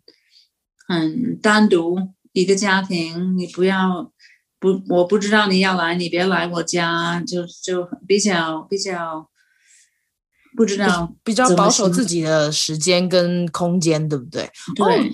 [0.88, 1.96] 很单独
[2.32, 4.12] 一个家庭，你不要。
[4.74, 9.28] 不，我不知道你要来，你别来我家，就就比较比较
[10.56, 14.50] 不知道比较保守自己的时间跟空间，对不对？
[14.74, 14.86] 对。
[14.86, 15.06] Oh,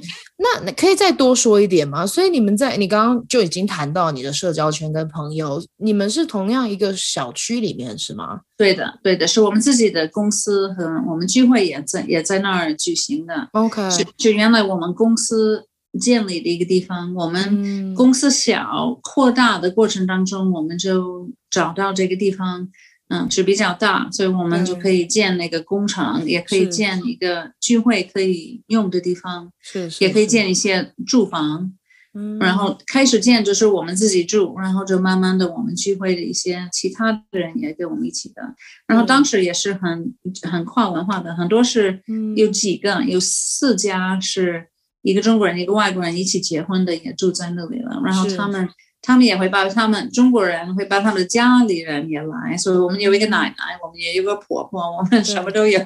[0.64, 2.04] 那可以再多说一点吗？
[2.04, 8.40] 所以你们在你刚刚就已经谈到你的社交圈跟朋友，你们是同样一个小区里面是吗？
[8.56, 13.48] 对的，对的，是我们自己的公司和我们聚会也在也在那儿举行的。
[13.52, 15.64] OK，就就原来我们公司
[16.00, 22.68] 建立的一个地方，我们公司小扩大的过程当中，我们就找到这个地方。
[23.08, 31.70] 嗯，是比较大，所以我们就可以建那个工厂，也可以建一个聚会可以用的地方，是，是，也可以建一些住房，
[32.14, 38.54] 嗯，然后开始建就是我们自己住，然后就慢慢的我们聚会的一些其他的人也跟我们一起的，
[38.86, 40.14] 然后当时也是很
[40.50, 42.02] 很跨文化的，很多是
[42.34, 44.68] 有几个，有四家是
[45.02, 48.68] 一个中国人一个外国人一起结婚的，也住在那里了，然后他们。
[49.04, 55.80] 他们也会把他们中国人会把他们的家里人也来，所以我们有一个奶奶，我们也有个婆婆，我们什么都有。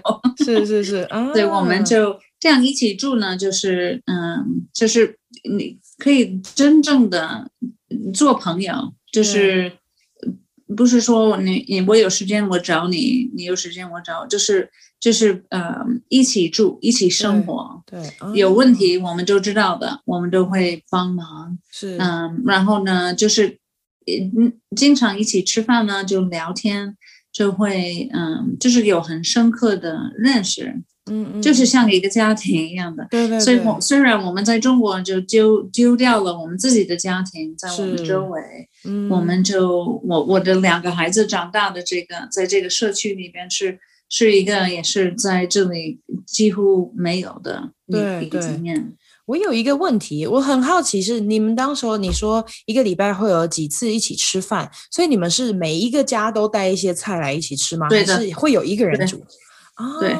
[0.44, 7.50] 是是是，对， 我们就这样一起住呢，就是嗯，就是你可以真正的
[8.12, 9.72] 做朋友，就是
[10.76, 14.70] 不是说你你我有时间我找你，你有时间我找，就是。
[15.06, 23.56] 就是呃，一起住，一起生活，对，对有问题我们都知道的，我们都会帮忙，是，嗯，然后呢，就是
[24.36, 26.96] 嗯，经常一起吃饭呢，就聊天，
[27.32, 31.64] 就会嗯，就是有很深刻的认识，嗯嗯，就是。
[31.64, 38.42] 像一个家庭一样的，对对，对，所以我虽然我们在中国就丢丢掉了我们自己的家庭，在我们周围，
[38.84, 43.78] 嗯，我们就我我的两个孩子长大的这个，在这个社区里边是。
[44.08, 47.70] 是一个也是在这里几乎没有的
[48.22, 48.96] 一个经验。
[49.26, 57.88] 我有一个问题，我很好奇是你们当时候你说一个礼拜会有几次一起吃饭，所以你们是每一个家都带一些菜来一起吃吗？
[57.88, 59.24] 对的，还是会有一个人煮？
[59.74, 60.16] 啊，对。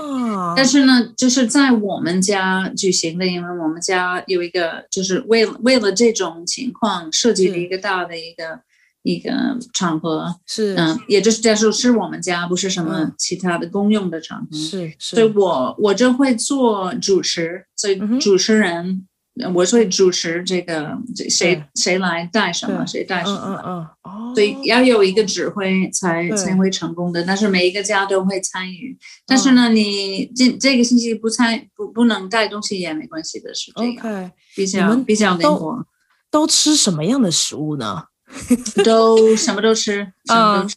[0.57, 8.61] 但是呢，就是在我们家举行的，因为我们家有一个，就是为了为了这种情况设计了一个大的一个。
[9.07, 9.31] 一个
[9.73, 19.07] 场合是，嗯，也就是在说是我们家，不是什么其他的公用的场合，是，是，所以我我就会做主持，所以主持人，
[19.40, 20.99] 嗯、我会主持这个，
[21.31, 35.87] 谁谁来带什么，谁带什么，嗯嗯哦，所以要有一个指挥才才会成功的，但是每一个家都会参与，但是呢，你这这个星期不参不不能带东西也没关系的，是这样，okay, 比较比较灵活。
[36.29, 38.03] 都吃什么样的食物呢？
[38.85, 40.77] 都什么都吃，什么都吃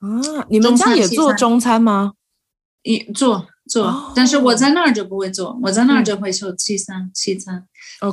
[0.00, 0.46] 啊！
[0.48, 2.12] 你们家也做中餐吗？
[2.82, 7.64] 也做做、哦，但是我在那儿就不会做，我在那儿就会做西餐西餐。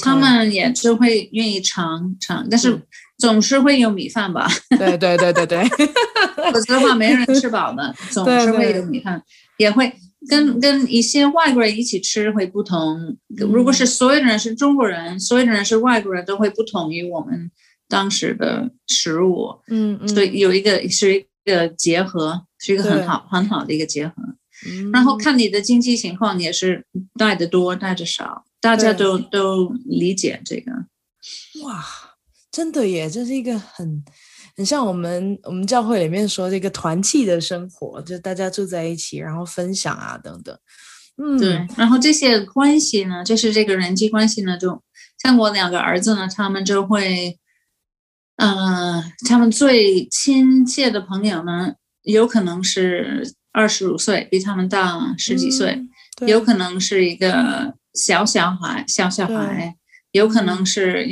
[0.01, 2.81] 他们也就会愿意尝尝，但是
[3.17, 4.49] 总是会有米饭吧？
[4.77, 5.63] 对对对对对，
[6.51, 9.93] 否则的话没人吃饱的， 总是会有米饭，对对也会
[10.27, 13.15] 跟跟一些外国人一起吃会不同。
[13.37, 17.51] 如果是所有的人是中国人，所有的人是外国人，都会不同于我们。
[17.87, 24.15] 当时的食物，嗯嗯，所以有一个是一个结合，是一个很好很好的一个结合。
[24.67, 26.83] 嗯，然后看你的经济情况，你也是
[27.19, 30.71] 带的多带的少，大家都都理解这个。
[31.63, 31.85] 哇，
[32.51, 34.03] 真的耶，这是一个很
[34.57, 40.57] 很像我们我们教会里面说这个团契的生活，就大家住在一起，然后分享啊等等。
[41.21, 41.67] 嗯，对。
[41.77, 44.81] 然后这些关系呢，就是这个人际关系呢，就
[45.21, 47.37] 像我两个儿子呢，他们就会。
[48.37, 55.71] 嗯、呃，他们最亲切的朋友呢，有可能是二十五岁，比他们大十几岁，
[56.21, 59.75] 嗯、有可能是一个小小孩，小小孩，
[60.11, 61.07] 有可能是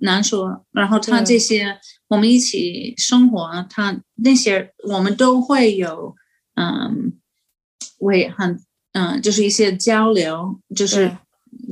[0.00, 0.64] 难说。
[0.72, 6.14] 然后他这些，我们一起生活，他那些我们都会有，
[6.56, 7.14] 嗯，
[7.98, 8.60] 会很，
[8.92, 11.16] 嗯，就是一些交流，就是。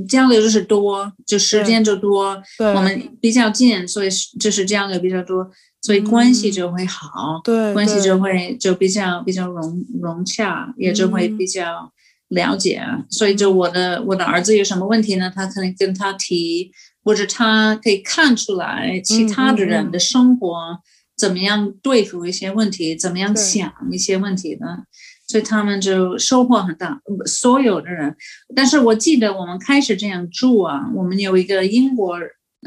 [0.09, 5.51] 交流就是多，就时间就多，我们比较近，所以就是交流比较多，
[5.83, 11.93] 所以关系就会好，对，关系就会就比较比较融融洽，也就会比较
[12.29, 12.81] 了解。
[12.83, 15.33] 嗯、所以就我的我的儿子有什么问题呢？
[15.35, 16.71] 他可能跟他提，
[17.03, 20.79] 或者他可以看出来其他的人的生活
[21.17, 24.85] 怎么样对付一些问题，怎么样想一些问题呢？
[25.31, 28.17] 所以他们就收获很大，所有的人。
[28.53, 32.19] 但是我记得我们开始这样住啊，我们有一个英国，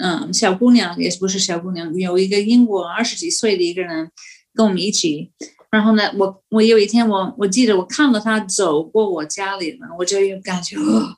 [0.02, 4.10] 嗯，小姑娘也不是小姑娘，有一个英国二十几岁的一个人
[4.56, 5.30] 跟我们一起。
[5.72, 11.18] 然后呢，我我有一天我我记得我看到他走过我家里了，我就有感觉，哦，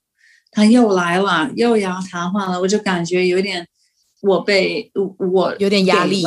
[0.50, 3.68] 他又来了，又要谈话了，我就感觉有点
[4.24, 6.24] 我被我有点压力，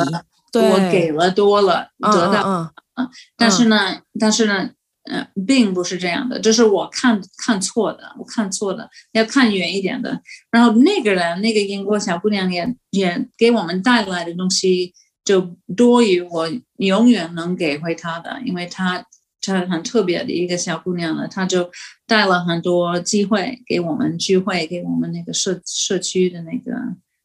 [0.53, 2.71] 对，我给了多了，得到，嗯，
[3.03, 4.69] 嗯，但是呢，嗯，但是呢。
[5.11, 10.21] 嗯，并不是这样的，就是我看看错的，我看错的，要看远一点的。
[10.51, 14.93] 然后那个人，那个英国小姑娘也也给我们带来的东西
[15.25, 16.47] 就多于我
[16.77, 19.03] 永远能给回她的，因为她
[19.41, 21.71] 她很特别的一个小姑娘了，她就
[22.05, 26.71] 带了很多机会给我们聚会，给我们那个社社区的那个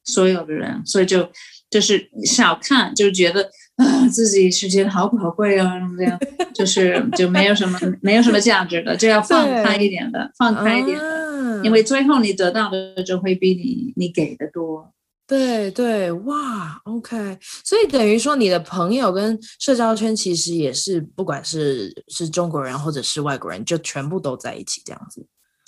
[0.05, 1.31] 所有的人，所以就
[1.69, 3.51] 就是小看，就觉得。
[3.77, 6.17] 啊， 自己是觉得好宝贵啊，这样
[6.55, 14.93] 就是就没有什么没有什么价值的，就要放开一点的，放开一点的，啊，因为最后你得到的就会比你你给的多。
[15.27, 17.17] 对对，哇，OK，
[17.65, 25.27] 所以等于说你的朋友跟社交圈其实也是，不管是是中国人或者是外国人，就全部都在一起这样子。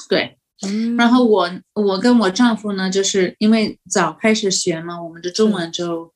[0.09, 6.15] 对，嗯，然后我我跟我丈夫呢，就是因为早开始学嘛，我们的中文就。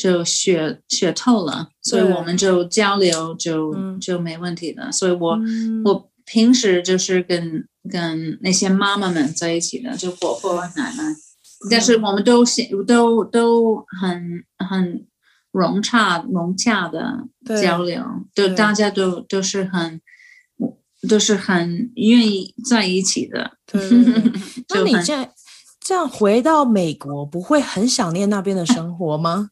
[0.00, 4.90] 就学学透了，所以我们就交流就、嗯、就没问题的。
[4.90, 11.14] 所以我、嗯、我平时就是跟跟那些妈妈们在一起的，就婆婆奶奶，
[11.70, 12.42] 但是我们都
[12.86, 15.06] 都都很很
[15.52, 17.28] 融洽融洽的
[17.60, 18.02] 交流，
[18.34, 20.00] 就大家都都是很
[21.06, 23.58] 都是很愿意在一起的。
[23.66, 23.86] 对
[24.72, 25.28] 那你这样
[25.78, 29.50] 这样回到美国，不会很想念那边的生活吗？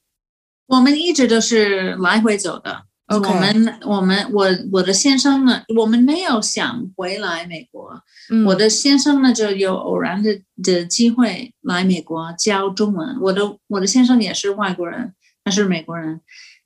[0.68, 2.84] 我们一直都是来回走的。
[3.08, 8.02] 我们我们我我的先生呢，我们没有想回来美国。
[8.30, 13.16] 嗯、我的先生呢，就有偶然的的机会来美国教中文。
[13.22, 16.20] 我的我的先生也是外国人，他是美国人。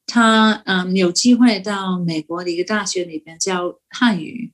[0.04, 4.52] 他嗯有机会到美国的一个大学里边教汉语。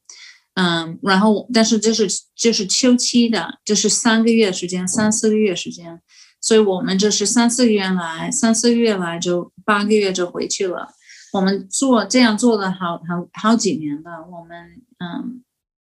[0.61, 6.03] 嗯，然后但是就是就是秋期的，就是三个月时间，三四个月时间。
[6.41, 10.89] 所以我们这是三四个月来，三四个月来就八个月就回去了。
[11.33, 14.27] 我们做这样做了好好好几年了。
[14.31, 15.43] 我们嗯，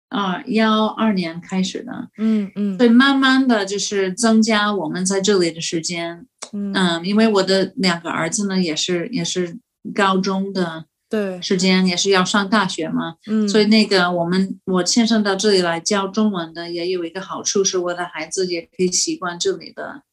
[0.09, 2.77] 二幺二年开始的，嗯嗯。
[2.77, 9.57] 所以慢慢的就是增加我们在这里的时间，嗯，嗯，因为我的两个儿子呢也是也是
[9.95, 13.49] 高中的，对，时间也是要上大学嘛，嗯。
[13.49, 20.03] 所以那个我们我先生到这里来教中文的也有一个好处，是我的孩子也可以习惯这里的。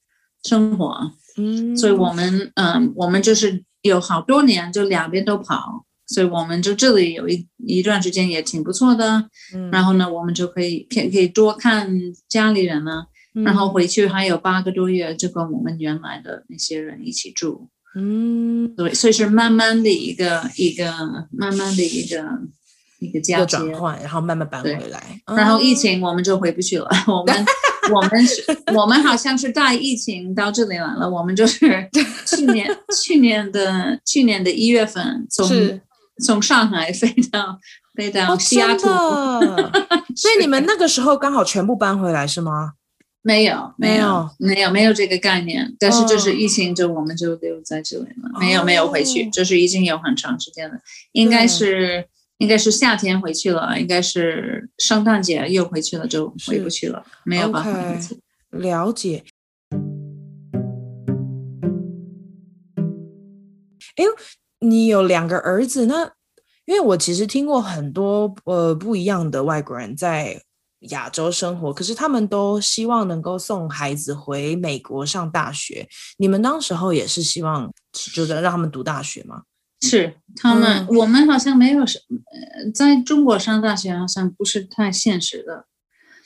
[0.43, 11.95] 生活，嗯，所以我们，嗯，我们就是有好多年就两边都跑，所以我们就这里有一一段时间也挺不错的，嗯，然后呢，我们就可以可可以多看
[12.29, 20.91] 家里人呢，嗯，然后回去还有八个多月就跟我们原来的那些人一起住，嗯，对，所以是慢慢的一个一个
[21.31, 22.25] 慢慢的一个
[22.99, 27.45] 一个交接转换，然后慢慢搬回来，然后疫情我们就回不去了，我们。
[27.93, 28.43] 我们是，
[28.75, 31.09] 我们好像是大疫情到这里来了。
[31.09, 31.89] 我们就是
[32.27, 35.81] 去年去年的去年的一月份从
[36.25, 37.59] 从上海飞到
[37.95, 39.41] 飞到西雅图，哦，
[40.17, 42.73] 所以你们那个时候刚好全部搬回来是吗？
[43.23, 45.75] 没有，没有，没有，没有这个概念。
[45.79, 50.77] 但是就是疫情，就我们就留在这里了，没有没有回去，就是已经有很长时间了，
[51.13, 52.07] 应该是。
[52.41, 58.15] 应该是夏天回去了，应该是圣诞节又回去了，就回不去了，没有办法回去。
[58.15, 58.19] Okay,
[58.51, 59.25] 了解。
[63.97, 64.05] 哎，
[64.61, 66.11] 你有两个儿子，那
[66.65, 70.41] 因为我其实听过很多呃不一样的外国人在
[70.89, 75.87] 亚洲生活，可是他们都希望能够送孩子回美国上大学。
[76.17, 79.43] 你们当时候也是希望就是让他们读大学吗？
[79.81, 82.19] 是他们、嗯，我们好像没有什么，
[82.73, 85.67] 在中国上大学好像不是太现实的。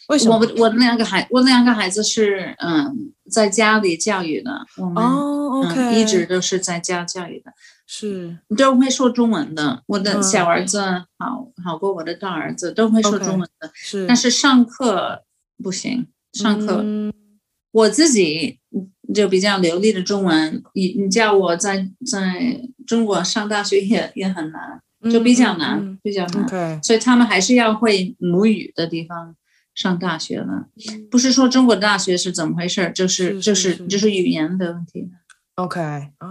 [0.08, 0.36] 为什么？
[0.36, 7.50] 我我两个孩，我两个孩子是嗯，在家里教育的，我们、哦 okay、嗯、一直都是在家教育的，
[7.86, 9.82] 是都会说中文的。
[9.86, 10.80] 我的小儿子
[11.18, 13.68] 好、嗯、好过我的大儿子，都会说中文的。
[13.68, 15.22] Okay, 是，但是上课
[15.62, 17.10] 不行，上课、嗯、
[17.70, 18.58] 我自己
[19.12, 22.60] 就比较流利的中文，你你叫我在在。
[22.86, 24.78] 中国上大学也也很难，
[25.10, 29.34] 就比较难，嗯、比较难、嗯，所以他们还是要会母语的地方
[29.74, 30.66] 上大学了。
[31.10, 35.08] 不是说中国大学是怎么回事，就是就是就是语言的问题。
[35.54, 36.28] OK 啊，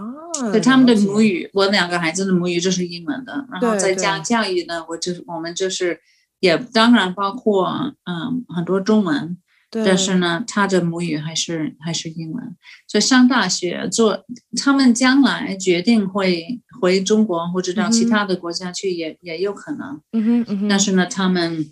[0.52, 5.98] 对他们的母语，我两个孩子的母语就是英文的，然后再加教育呢，我就是我们就是
[6.38, 7.66] 也当然包括
[8.04, 9.36] 嗯很多中文。
[9.84, 12.56] 但是呢，他的母语还是还是英文，
[12.86, 14.24] 所以上大学做，
[14.56, 20.00] 他们将来决定会回中国或者到其他的国家去也，也、嗯、也有可能。
[20.12, 20.68] 嗯哼嗯哼。
[20.68, 21.70] 但是呢，他们，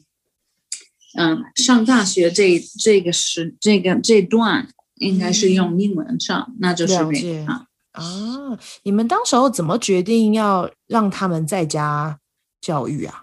[1.19, 7.67] 嗯，上大学这这个时这个这段应该是用英文上，嗯、那就是了解啊。
[7.93, 8.03] 啊，
[8.85, 12.19] 你们当时候怎么决定要让他们在家
[12.61, 13.22] 教育啊？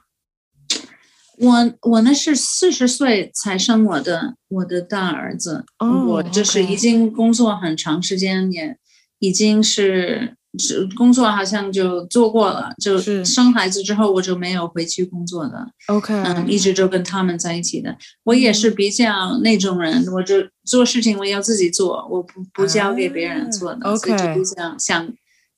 [1.40, 8.78] 我我那是四十岁才生我的我的大儿子，哦、我就是已经工作很长时间，也
[9.20, 15.66] 已经是是工作好像就做过了，就生孩子之后我就没有回去工作的。
[15.88, 17.96] OK，嗯，一直就跟他们在一起的。
[18.24, 20.36] 我也是比较那种人，我就
[20.66, 23.88] 做事情我要自己做，我不不交给别人做的。
[23.88, 25.08] 啊、OK，就比较想。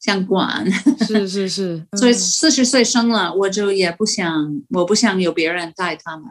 [0.01, 0.65] 想管
[1.07, 6.25] 是是是， 所以四十岁生了，我就也不想，我不想有别人带他们。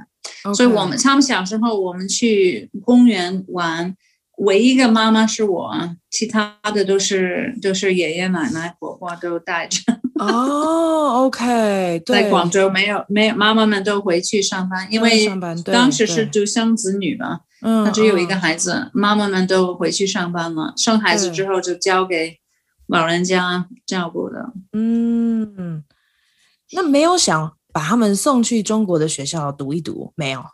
[0.55, 3.95] 所以我们他们小时候，我们去公园玩，
[4.39, 5.73] 唯一一个妈妈是我，
[6.11, 9.79] 其他的都是都是爷爷奶奶婆婆都带着。
[10.19, 15.29] 哦、oh,，OK，在广州没有没有妈妈们都回去上班，因为
[15.65, 22.40] 当时是独生子女嘛，嗯，他只有一个孩子，妈妈们都回去上班了，生孩子之后就交给。
[22.91, 25.85] 老人家照顾的，嗯，
[26.73, 30.45] 那没有想把他们送去中国的学校读一读，没有，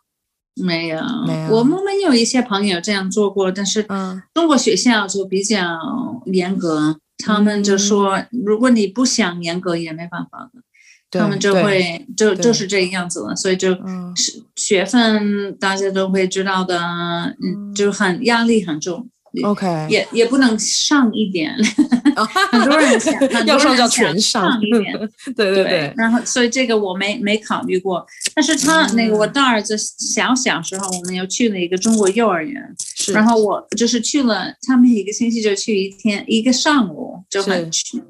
[0.63, 1.57] 没有，没有。
[1.57, 3.87] 我们没有一些朋友这样做过，但是
[4.35, 5.59] 中国学校就比较
[6.27, 13.77] 严格，嗯、他们就说，如果你不想严格，也没办法的，他们就会就就是这个样子了，所以就
[14.57, 16.79] 学分大家都会知道的，
[17.43, 19.09] 嗯，就很压力很重。
[19.45, 21.55] OK，也也不能上一点，
[22.51, 24.99] 很多人想， 很多人想要上就全上一点，
[25.37, 25.93] 对对对。
[25.97, 28.07] 然后，所以这个我没没考虑过。
[28.35, 38.03] 但是他、嗯、那个我大儿子小小时候，我们又去了一个中国幼儿园，是然后我就是去了，他们一个星期就去一天，一个上午就很去。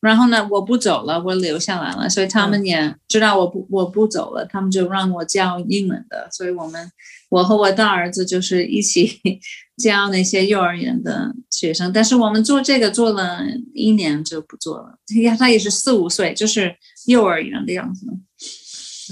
[0.00, 6.90] 然后呢，我不走了，我留下来了，所以他们也知道我不我不走了，他们就让我教英文的，所以我们。
[7.32, 9.18] 我和我大儿子就是一起
[9.82, 13.40] 教那些幼儿园的学生，但是我们做这个做了
[13.72, 14.98] 一年就不做了。
[15.38, 16.76] 他也是四五岁，就是
[17.06, 18.06] 幼儿园的样子。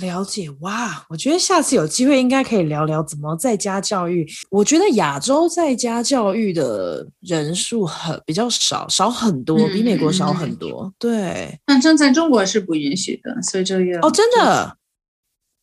[0.03, 4.27] 了解哇，我觉得下次有机会应该可以聊聊怎么在家教育。
[4.51, 10.83] 我觉得亚洲在家教育的人数很比较少，少很多，比美国少很多。
[10.83, 14.77] 嗯、对，反正在中国是不允许的，所以就要哦，真的，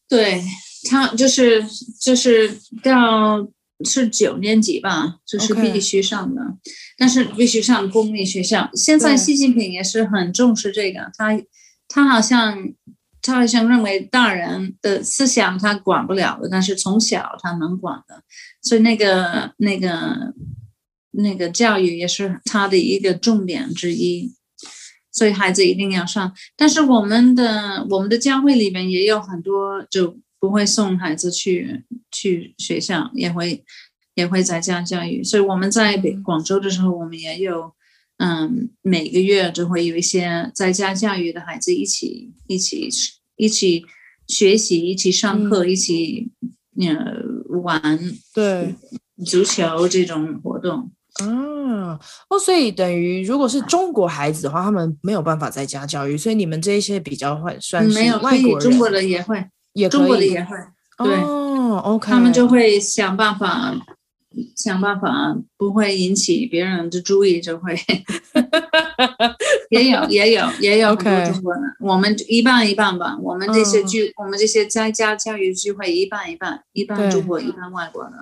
[0.09, 0.43] 对。
[0.87, 1.63] 他就是
[1.99, 3.47] 就是到
[3.85, 6.41] 是九年级吧，就是必须上的.
[6.97, 8.69] 但是必须上公立学校。
[8.73, 11.39] 现在习近平也是很重视这个，他
[11.87, 12.73] 他好像
[13.21, 18.23] 他好像认为大人的思想他管不了的，但是从小他能管的，
[18.61, 20.33] 所以那个那个
[21.11, 24.33] 那个教育也是他的一个重点之一，
[25.11, 26.33] 所以孩子一定要上。
[26.55, 30.17] 但是我们的我们的教会里面也有很多就。
[30.39, 33.63] 不会送孩子去去学校，也会
[34.15, 35.23] 也会在家教育。
[35.23, 37.73] 所以我们在北广州的时候，我们也有，
[38.17, 42.89] 嗯，每个月就会有一些在家教育的孩子一起一起
[43.35, 43.83] 一起
[44.27, 46.31] 学习，一起上课，嗯、一起
[46.79, 47.99] 呃玩
[48.33, 48.75] 对
[49.25, 50.91] 足球这种活动。
[51.19, 59.43] 啊哦，所以等于如果是中国孩子的话，他们没有办法在家教育，所以你们这一些比较会算是外国人，中国人也会。
[59.77, 60.57] 也中国的也会，
[60.97, 63.75] 对、哦、，OK，他们就会想办法，
[64.55, 67.77] 想办法不会引起别人的注意，就会
[69.69, 71.85] 也有也有也有很多中国人，Okay.
[71.85, 73.15] 我们一半一半吧。
[73.21, 78.13] 我们这些聚，嗯、我们这些在家教育聚会一半一半，一半中国，一半外国的。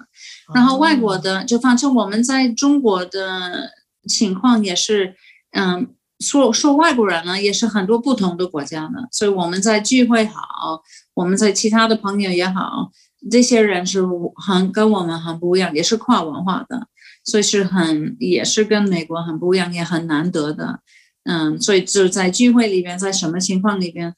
[0.54, 3.72] 然后外国的，就反正我们在中国的
[4.10, 5.16] 情况也是，
[5.52, 5.88] 嗯，
[6.20, 10.84] 说说外国人呢，也是很多不同的国家的，所以我们在聚会好。
[11.16, 12.92] 我们在其他的朋友也好，
[13.32, 14.04] 这些人是
[14.36, 16.88] 很跟我们很不一样，也是跨文化的，
[17.24, 20.82] 所以是很也是跟美国很不一样，也很难得的。
[21.24, 24.14] 嗯，所以就在聚会里边，在什么情况里边，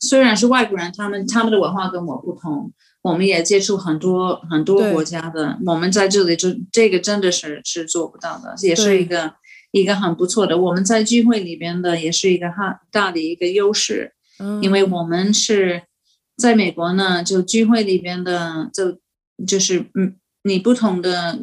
[0.00, 2.72] 虽然是外国人，他们他们的文化跟我不同，
[3.02, 9.34] 我们也接触很多很多国家的，我们在这里就这个真的是是做不到的，也是一个
[9.70, 10.56] 一个很不错的。
[10.56, 15.82] 我们在聚会里边的也是一个很大的一个优势，嗯，因为我们是。
[16.38, 18.98] 在美国呢，就聚会里边的，就
[19.44, 20.14] 就是嗯，
[20.44, 21.40] 你不同的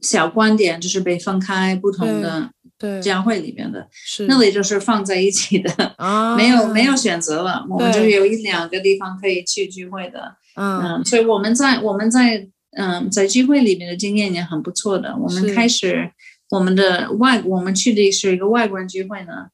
[0.00, 15.16] 小观点就是被分开，不同的对教会里边的，是那里就是放在一起的，啊、没有没有选择了，我们就有一两个地方可以去聚会的，嗯，嗯，所以我们在我们在嗯在聚会里面的经验也很不错的。
[15.16, 16.10] 我们开始
[16.50, 19.48] 我们的外，我们去的是一个外国人聚会呢。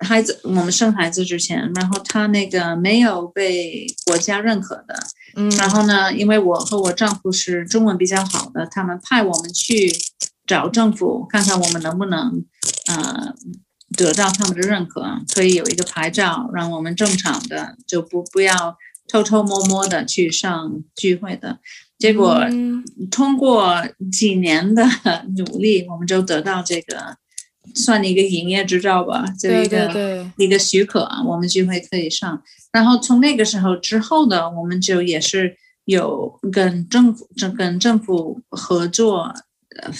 [0.00, 4.94] 孩子，我们生孩子之前，然后他那个没有被国家认可的，
[5.36, 9.92] 嗯，然后呢，因为我和我丈夫是中文比较好的，他们派我们去
[10.46, 12.44] 找政府看看我们能不能，
[12.88, 13.34] 呃，
[13.96, 18.76] 得到他们的认可，可以有一个牌照，让我们正常的就不不要
[19.06, 21.58] 偷偷摸摸的去上聚会的。
[21.98, 22.40] 结果
[23.10, 24.82] 通过几年的
[25.36, 27.18] 努力，我们就得到这个
[27.74, 32.42] 算你一个营业执照吧，就一个一个许可，我们聚会可以上。
[32.72, 39.34] 然后从那个时候之后呢，我们就也是有跟政府、跟政府合作，
[39.80, 39.92] 呃，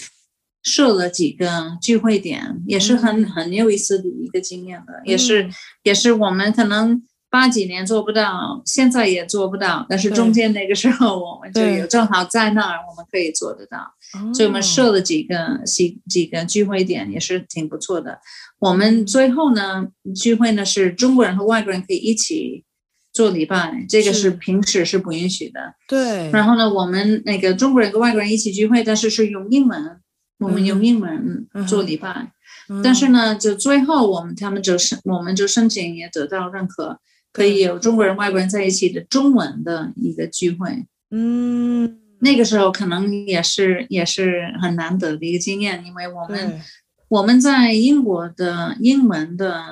[0.62, 5.48] 设了几个聚会点，也是很很有意思的一个经验的，也是
[5.82, 7.02] 也是我们可能。
[7.31, 13.95] 八几年做不到，现在也做不到，但是中间那个时候我们就有正好在那儿，我们可以做得到，
[14.35, 18.18] 所以我们设了几个几几个聚会点，也是挺不错的。
[18.59, 22.64] 我们最后呢，聚会呢是中国人和外国人可以一起
[23.12, 25.74] 做礼拜，这个是平时是不允许的。
[25.87, 26.31] 对。
[26.33, 30.01] 然后呢，我们那个中国人跟外国人一起聚会，但是是用英文，
[30.41, 32.33] 我们用英文做礼拜，
[32.83, 36.99] 但是呢，就最后我们他们就申我们就申请也得到认可。
[37.33, 46.61] 可以有中国人、外国人在一起的中文的一个聚会，嗯，那个时候可能也是也是很难得的一个经验，因为我们
[47.09, 49.62] 我们在英国的英文的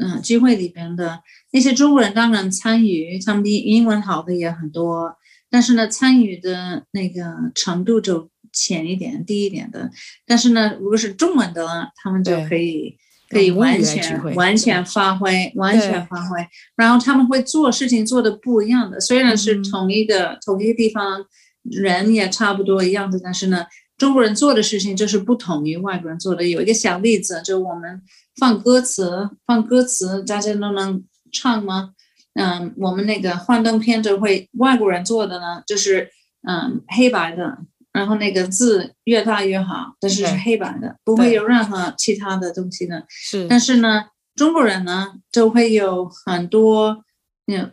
[0.00, 1.20] 嗯、呃、聚会里边的
[1.52, 5.16] 那些中国人当然参与，他们英英文好的也很多，
[5.48, 9.88] 但是呢，参与的那个程度就浅一点、低一点的，
[10.26, 12.96] 但是呢，如果是中文的，他们就可以。
[13.32, 16.46] 可以完全完全发挥，完全发挥。
[16.76, 21.24] 然后他们会做事情做的不一样的，虽然是同一个、嗯、同一个地方，
[21.62, 23.64] 人也差不多一样的，但是呢，
[23.96, 26.46] 中国人做的事情就是不同于外国人做的。
[26.46, 28.02] 有一个小例子，就我们
[28.38, 31.02] 放歌词，放歌词，大家都能
[31.32, 31.92] 唱吗？
[32.34, 36.10] 嗯，我们那个幻灯片就会外国人做的呢，就是
[36.46, 37.58] 嗯黑白的。
[37.92, 43.04] 然后那个字越大越好，但是是黑白的，不会有任何其他的东西的。
[43.08, 47.04] 是，但是呢，中国人呢就会有很多
[47.46, 47.70] 那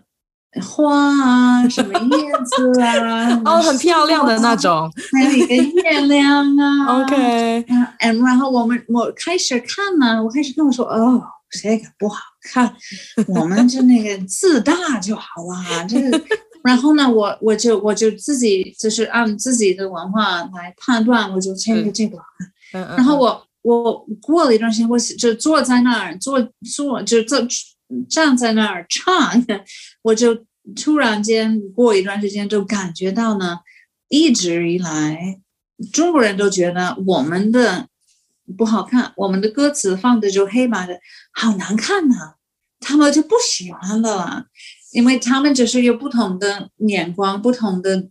[0.62, 7.00] 花啊，什么叶子啊， 哦，很漂亮的那种，还有一个月亮啊。
[7.04, 7.66] OK，
[8.00, 11.24] 嗯，然后我们我开始看呢，我开始跟我说，哦，
[11.62, 12.18] 这个不好
[12.52, 12.76] 看，
[13.28, 16.22] 我们就那个字大就好了，这个。
[16.64, 22.18] 然后呢，我我就我就自己就是按自己的文化来判断，我就签个这个。
[22.74, 22.98] 嗯嗯。
[22.98, 26.40] 然后我我过了一段时间，我就坐在那儿坐
[26.76, 27.40] 坐就坐
[28.10, 29.44] 站在那儿唱，
[30.02, 30.46] 我就
[30.76, 33.60] 突然间过一段时间就感觉到呢，
[34.10, 35.40] 一直以来
[35.94, 37.88] 中国人都觉得我们的
[38.58, 41.00] 不好看，我们的歌词放的就黑白的，
[41.32, 42.34] 好难看呐，
[42.80, 44.46] 他们就不喜欢的了。
[44.92, 48.08] 因为他们只是有不同的眼光，不同的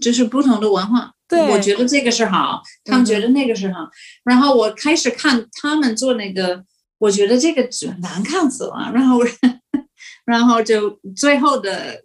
[0.00, 1.12] 就是不同的文化。
[1.28, 3.80] 对，我觉得这个是好，他们觉得那个是好。
[3.80, 3.90] 嗯、
[4.24, 6.64] 然后我开始看他们做那个，
[6.98, 7.68] 我觉得这个
[8.00, 8.90] 难看死了。
[8.94, 9.18] 然后，
[10.24, 12.00] 然后就最后的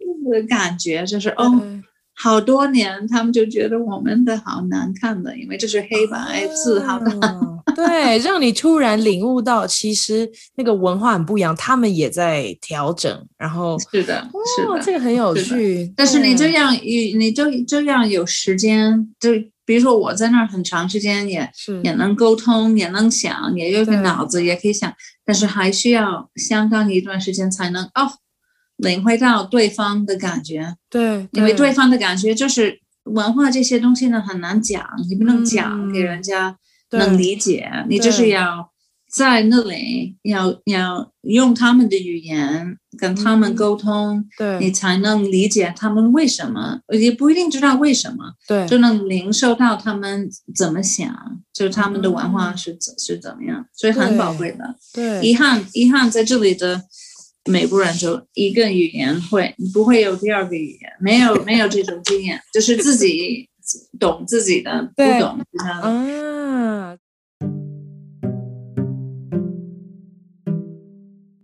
[0.48, 1.82] 感觉就是哦。
[2.14, 7.10] 好多年，他们就觉得我们的好难看的，因为这是黑白字，好的。
[7.74, 13.26] 对，让你突然领悟到，其实那个文化很不一样，他们也在调整。
[13.38, 15.90] 然后是的，是的，这个很有趣。
[15.96, 19.30] 但是你这样，你你就这样有时间，就
[19.64, 21.50] 比如说我在那儿很长时间也，
[21.82, 24.92] 也也能沟通，也能想，也有个脑子，也可以想，
[25.24, 28.10] 但是还需要相当一段时间才能哦。
[28.82, 31.72] 领会到对方的感觉，对，因为对。
[31.72, 36.54] 方的感觉就是文化这些东西呢很难讲，你不能讲给人家
[36.90, 38.70] 能理解，嗯、你就是要
[39.10, 51.10] 在那里要要用他们的语言跟他们沟通，嗯、对，你才能理解他们为什么，也不一定知道为什么，对，就能领受到他们怎么想，
[51.54, 54.76] 就是他们的文化是怎、嗯、是怎么样，所以很宝贵的。
[54.92, 56.82] 对，遗憾遗憾在这里的。
[57.50, 63.48] 美国人就一个语言会，你不会有第二个语言，没有没有这种经验，就是自己
[63.98, 65.88] 懂自己的，不懂其他的。
[65.88, 66.96] 啊，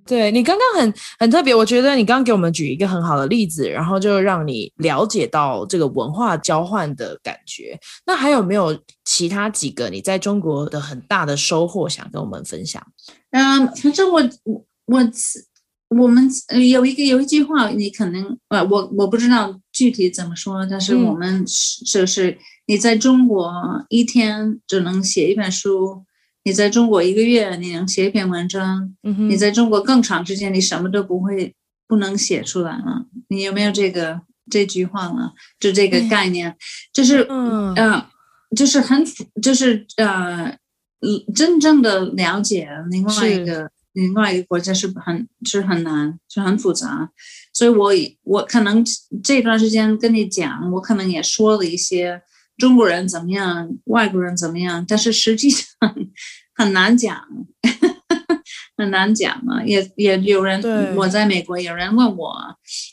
[0.06, 7.76] 对，你刚刚很很特别，我觉得你刚刚给我们举一个很好的例子，然后就让你了解到这个文化交换的感觉。
[8.06, 12.80] 那还有没有其他几个你在中国的很大的收获想跟我们分享？
[13.32, 15.10] 嗯，反正我我我。
[15.88, 16.28] 我们
[16.70, 21.42] 有一个有一句话，你可能呃，我我不知道具体怎么说，但是我们
[21.86, 22.36] 就是
[22.66, 23.50] 你在中国
[23.88, 26.04] 一天只能写一本书，
[26.44, 31.54] 你在中国一个月你能写一篇文章，你在中国更长时间你什么都不会
[31.86, 33.06] 不能写出来了。
[33.28, 34.20] 你有没有这个
[34.50, 35.32] 这句话呢？
[35.58, 36.54] 就这个概念，
[36.92, 38.06] 就是嗯、呃，
[38.54, 39.02] 就是很
[39.42, 40.54] 就是呃，
[41.34, 43.70] 真正的了解另外一个。
[43.92, 47.10] 另外一个国家是很是很难，是很复杂。
[47.52, 47.90] 所以我
[48.22, 48.84] 我可能
[49.22, 52.22] 这段时间跟你讲，我可能也说了一些
[52.56, 55.66] 中国人怎么样，外国人怎么样，但是实际上
[56.54, 57.26] 很难讲。
[58.78, 60.62] 很难讲嘛，也也有人，
[60.94, 62.32] 我在美国有人问我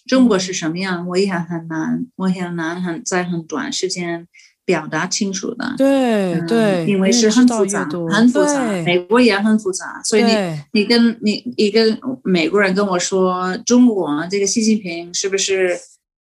[0.08, 4.28] 中国是什么样，我也很难，我也很难很在很短时间
[4.66, 5.74] 表达清楚的。
[5.78, 10.34] 对、嗯、对，因为是很复杂，很复杂，美国也很复杂，所以你
[10.74, 15.78] 你跟你一个美国人跟我说中国这个习近平是不是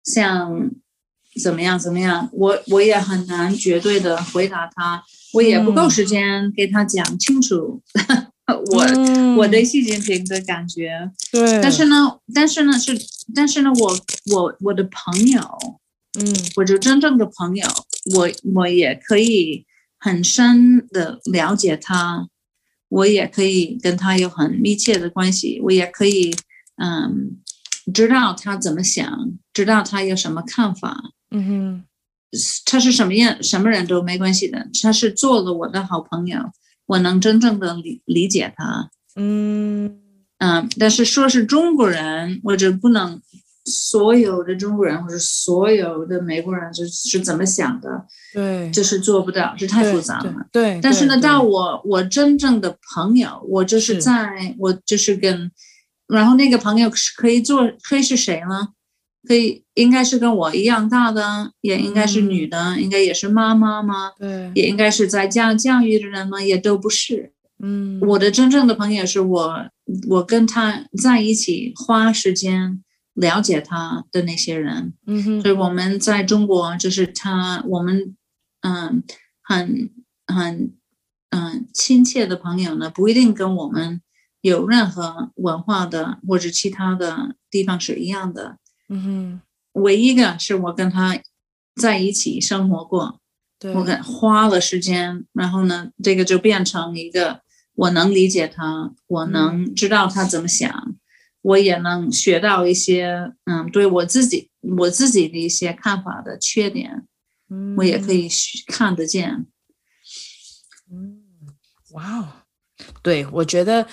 [0.04, 0.70] 像
[1.42, 7.80] 怎么样怎么样，我我也很难绝对的回答他，我也不够时间给他讲清楚。
[8.08, 8.26] 嗯
[8.72, 12.92] 我、嗯、我对习近平的感觉，对，但是呢，但是呢是，
[13.32, 13.96] 但是呢，我
[14.34, 15.40] 我我的朋友，
[16.18, 16.26] 嗯，
[16.56, 17.64] 我就真正的朋友，
[18.14, 19.66] 我我也可以
[19.98, 22.28] 很深的了解他，
[22.88, 26.34] 我也可以跟他有很密切的关系，我也可以
[26.76, 27.40] 嗯，
[27.92, 30.96] 知道他怎么想，知道他有什么看法，
[31.30, 31.84] 嗯哼，
[32.66, 36.50] 他是什么样什么人都没关系的，他是做了我的好朋友。
[36.86, 39.98] 我能真正的理理解他，嗯。
[40.44, 43.22] 嗯，但是说是中国人，我就不能
[43.64, 50.34] 所有的中国人或者所有的美国人就是怎么想的，对，就是做不到，这太复杂了。
[50.50, 55.50] 对，对，但是呢，到我我真正的朋友，我就是在我就是跟，
[56.08, 58.68] 然后那个朋友是可以做，可以是谁呢？
[59.28, 64.10] 可以，应该是跟我一样大的，也应该是女的，嗯、应该也是妈妈吗？
[64.18, 66.42] 对，也应该是在家教育的人吗？
[66.42, 67.32] 也都不是。
[67.62, 69.54] 嗯，我的真正的朋友是我，
[70.08, 72.82] 我跟他在一起花时间
[73.14, 74.94] 了解他的那些人。
[75.06, 78.16] 嗯哼，所以我们在中国就是他，我们
[78.60, 79.02] 嗯，
[79.42, 79.90] 很
[80.26, 80.72] 很
[81.30, 84.00] 嗯亲切的朋友呢，不一定跟我们
[84.40, 88.58] 有任何文化的或者其他的地方是一样的。
[88.88, 89.40] 嗯哼，
[89.80, 91.18] 唯一一个是我跟他
[91.76, 93.18] 在一起生活过，
[93.58, 97.40] 对，我跟花了时间，然后呢，这个就变成一个
[97.74, 100.91] 我能理解他，我能知道他怎么想，嗯、
[101.42, 107.06] 我也能学到一些，嗯，对我自己我自己的一些看法的缺点，
[107.50, 108.28] 嗯，我也可以
[108.66, 109.46] 看得见。
[110.90, 111.22] 嗯，
[111.92, 112.28] 哇哦，
[113.02, 113.86] 对，我觉得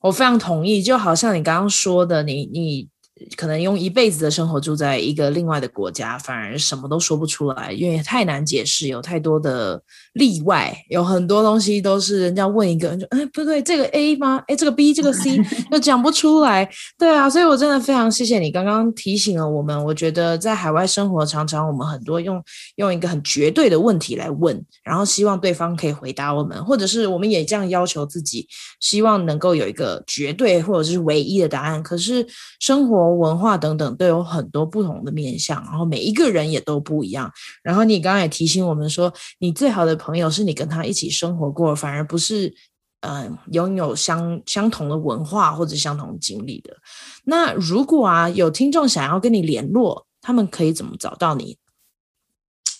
[0.00, 2.91] 我非常同意，就好像你刚刚说的，你你。
[3.36, 9.80] 可能用一辈子的生活住在一个另外的国家，反而什么都说不出来，因为太难解释，有太多的
[10.14, 14.42] 例外，有很多东西都是人家问一个人就哎不对，这个 A 吗？
[14.48, 15.38] 哎这个 B 这个 C
[15.70, 16.68] 又讲不出来，
[16.98, 19.84] 对啊，所以我真的非常谢谢你刚刚提醒了我们。
[19.84, 22.42] 我觉得在海外生活，常常我们很多用
[22.76, 28.48] 用一个很绝对的问题来问，然后希望对方可以回答我们，或者是我们也这样要求自己，
[28.80, 31.82] 希望能够有一个绝对或者是唯一的答案。
[31.82, 32.26] 可是
[32.58, 33.11] 生活。
[33.14, 37.30] 文化等等都有很多不同的面向，然后每一个人也都不一样。
[37.62, 42.54] 然后你刚刚也提醒我们说，你最好的朋友是你跟他一起生活过，反而不是
[43.00, 46.76] 嗯、拥有相相同的文化或者相同经历的。
[47.24, 51.58] 那如果啊有听众想要跟你联络，他们可以怎么找到你？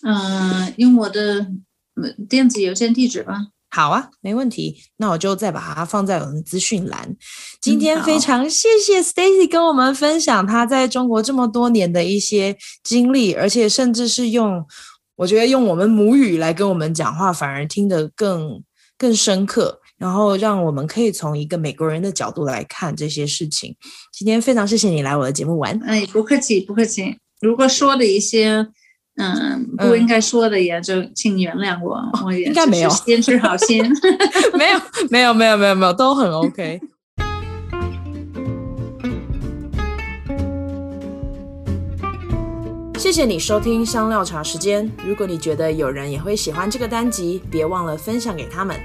[0.04, 1.48] 嗯、用我的
[2.28, 3.48] 电子邮件地址吧。
[3.74, 4.76] 好啊，没问题。
[4.98, 7.16] 那我就再把它放在我们资讯栏。
[7.58, 12.54] 今天非常谢谢 Stacy 跟我们分享她在中国这么多年的一些
[12.84, 14.62] 经历，而且甚至是用，
[15.16, 18.62] 我觉得用我们母语来跟我们讲话，反而听得更
[18.98, 23.74] 更深刻，然后让我们可以从一个美国人的角度来看这些事情。
[24.12, 25.80] 今天非常谢谢你来我的节目玩。
[25.86, 27.16] 哎，不客气，不客气。
[27.40, 28.68] 如果说的一些。
[29.16, 33.84] 嗯，不应该说的也就请原谅我，嗯、我也应该 没有坚持好心，
[34.58, 36.80] 没有没有没有没有没有都很 OK。
[42.98, 44.90] 谢谢你收听香料茶时间。
[45.04, 48.78] 如果你觉得有人也会喜欢这个单集，别忘了分享给他们。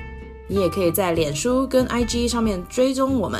[0.49, 3.39] 你也可以在脸书跟 IG 上面追踪我们。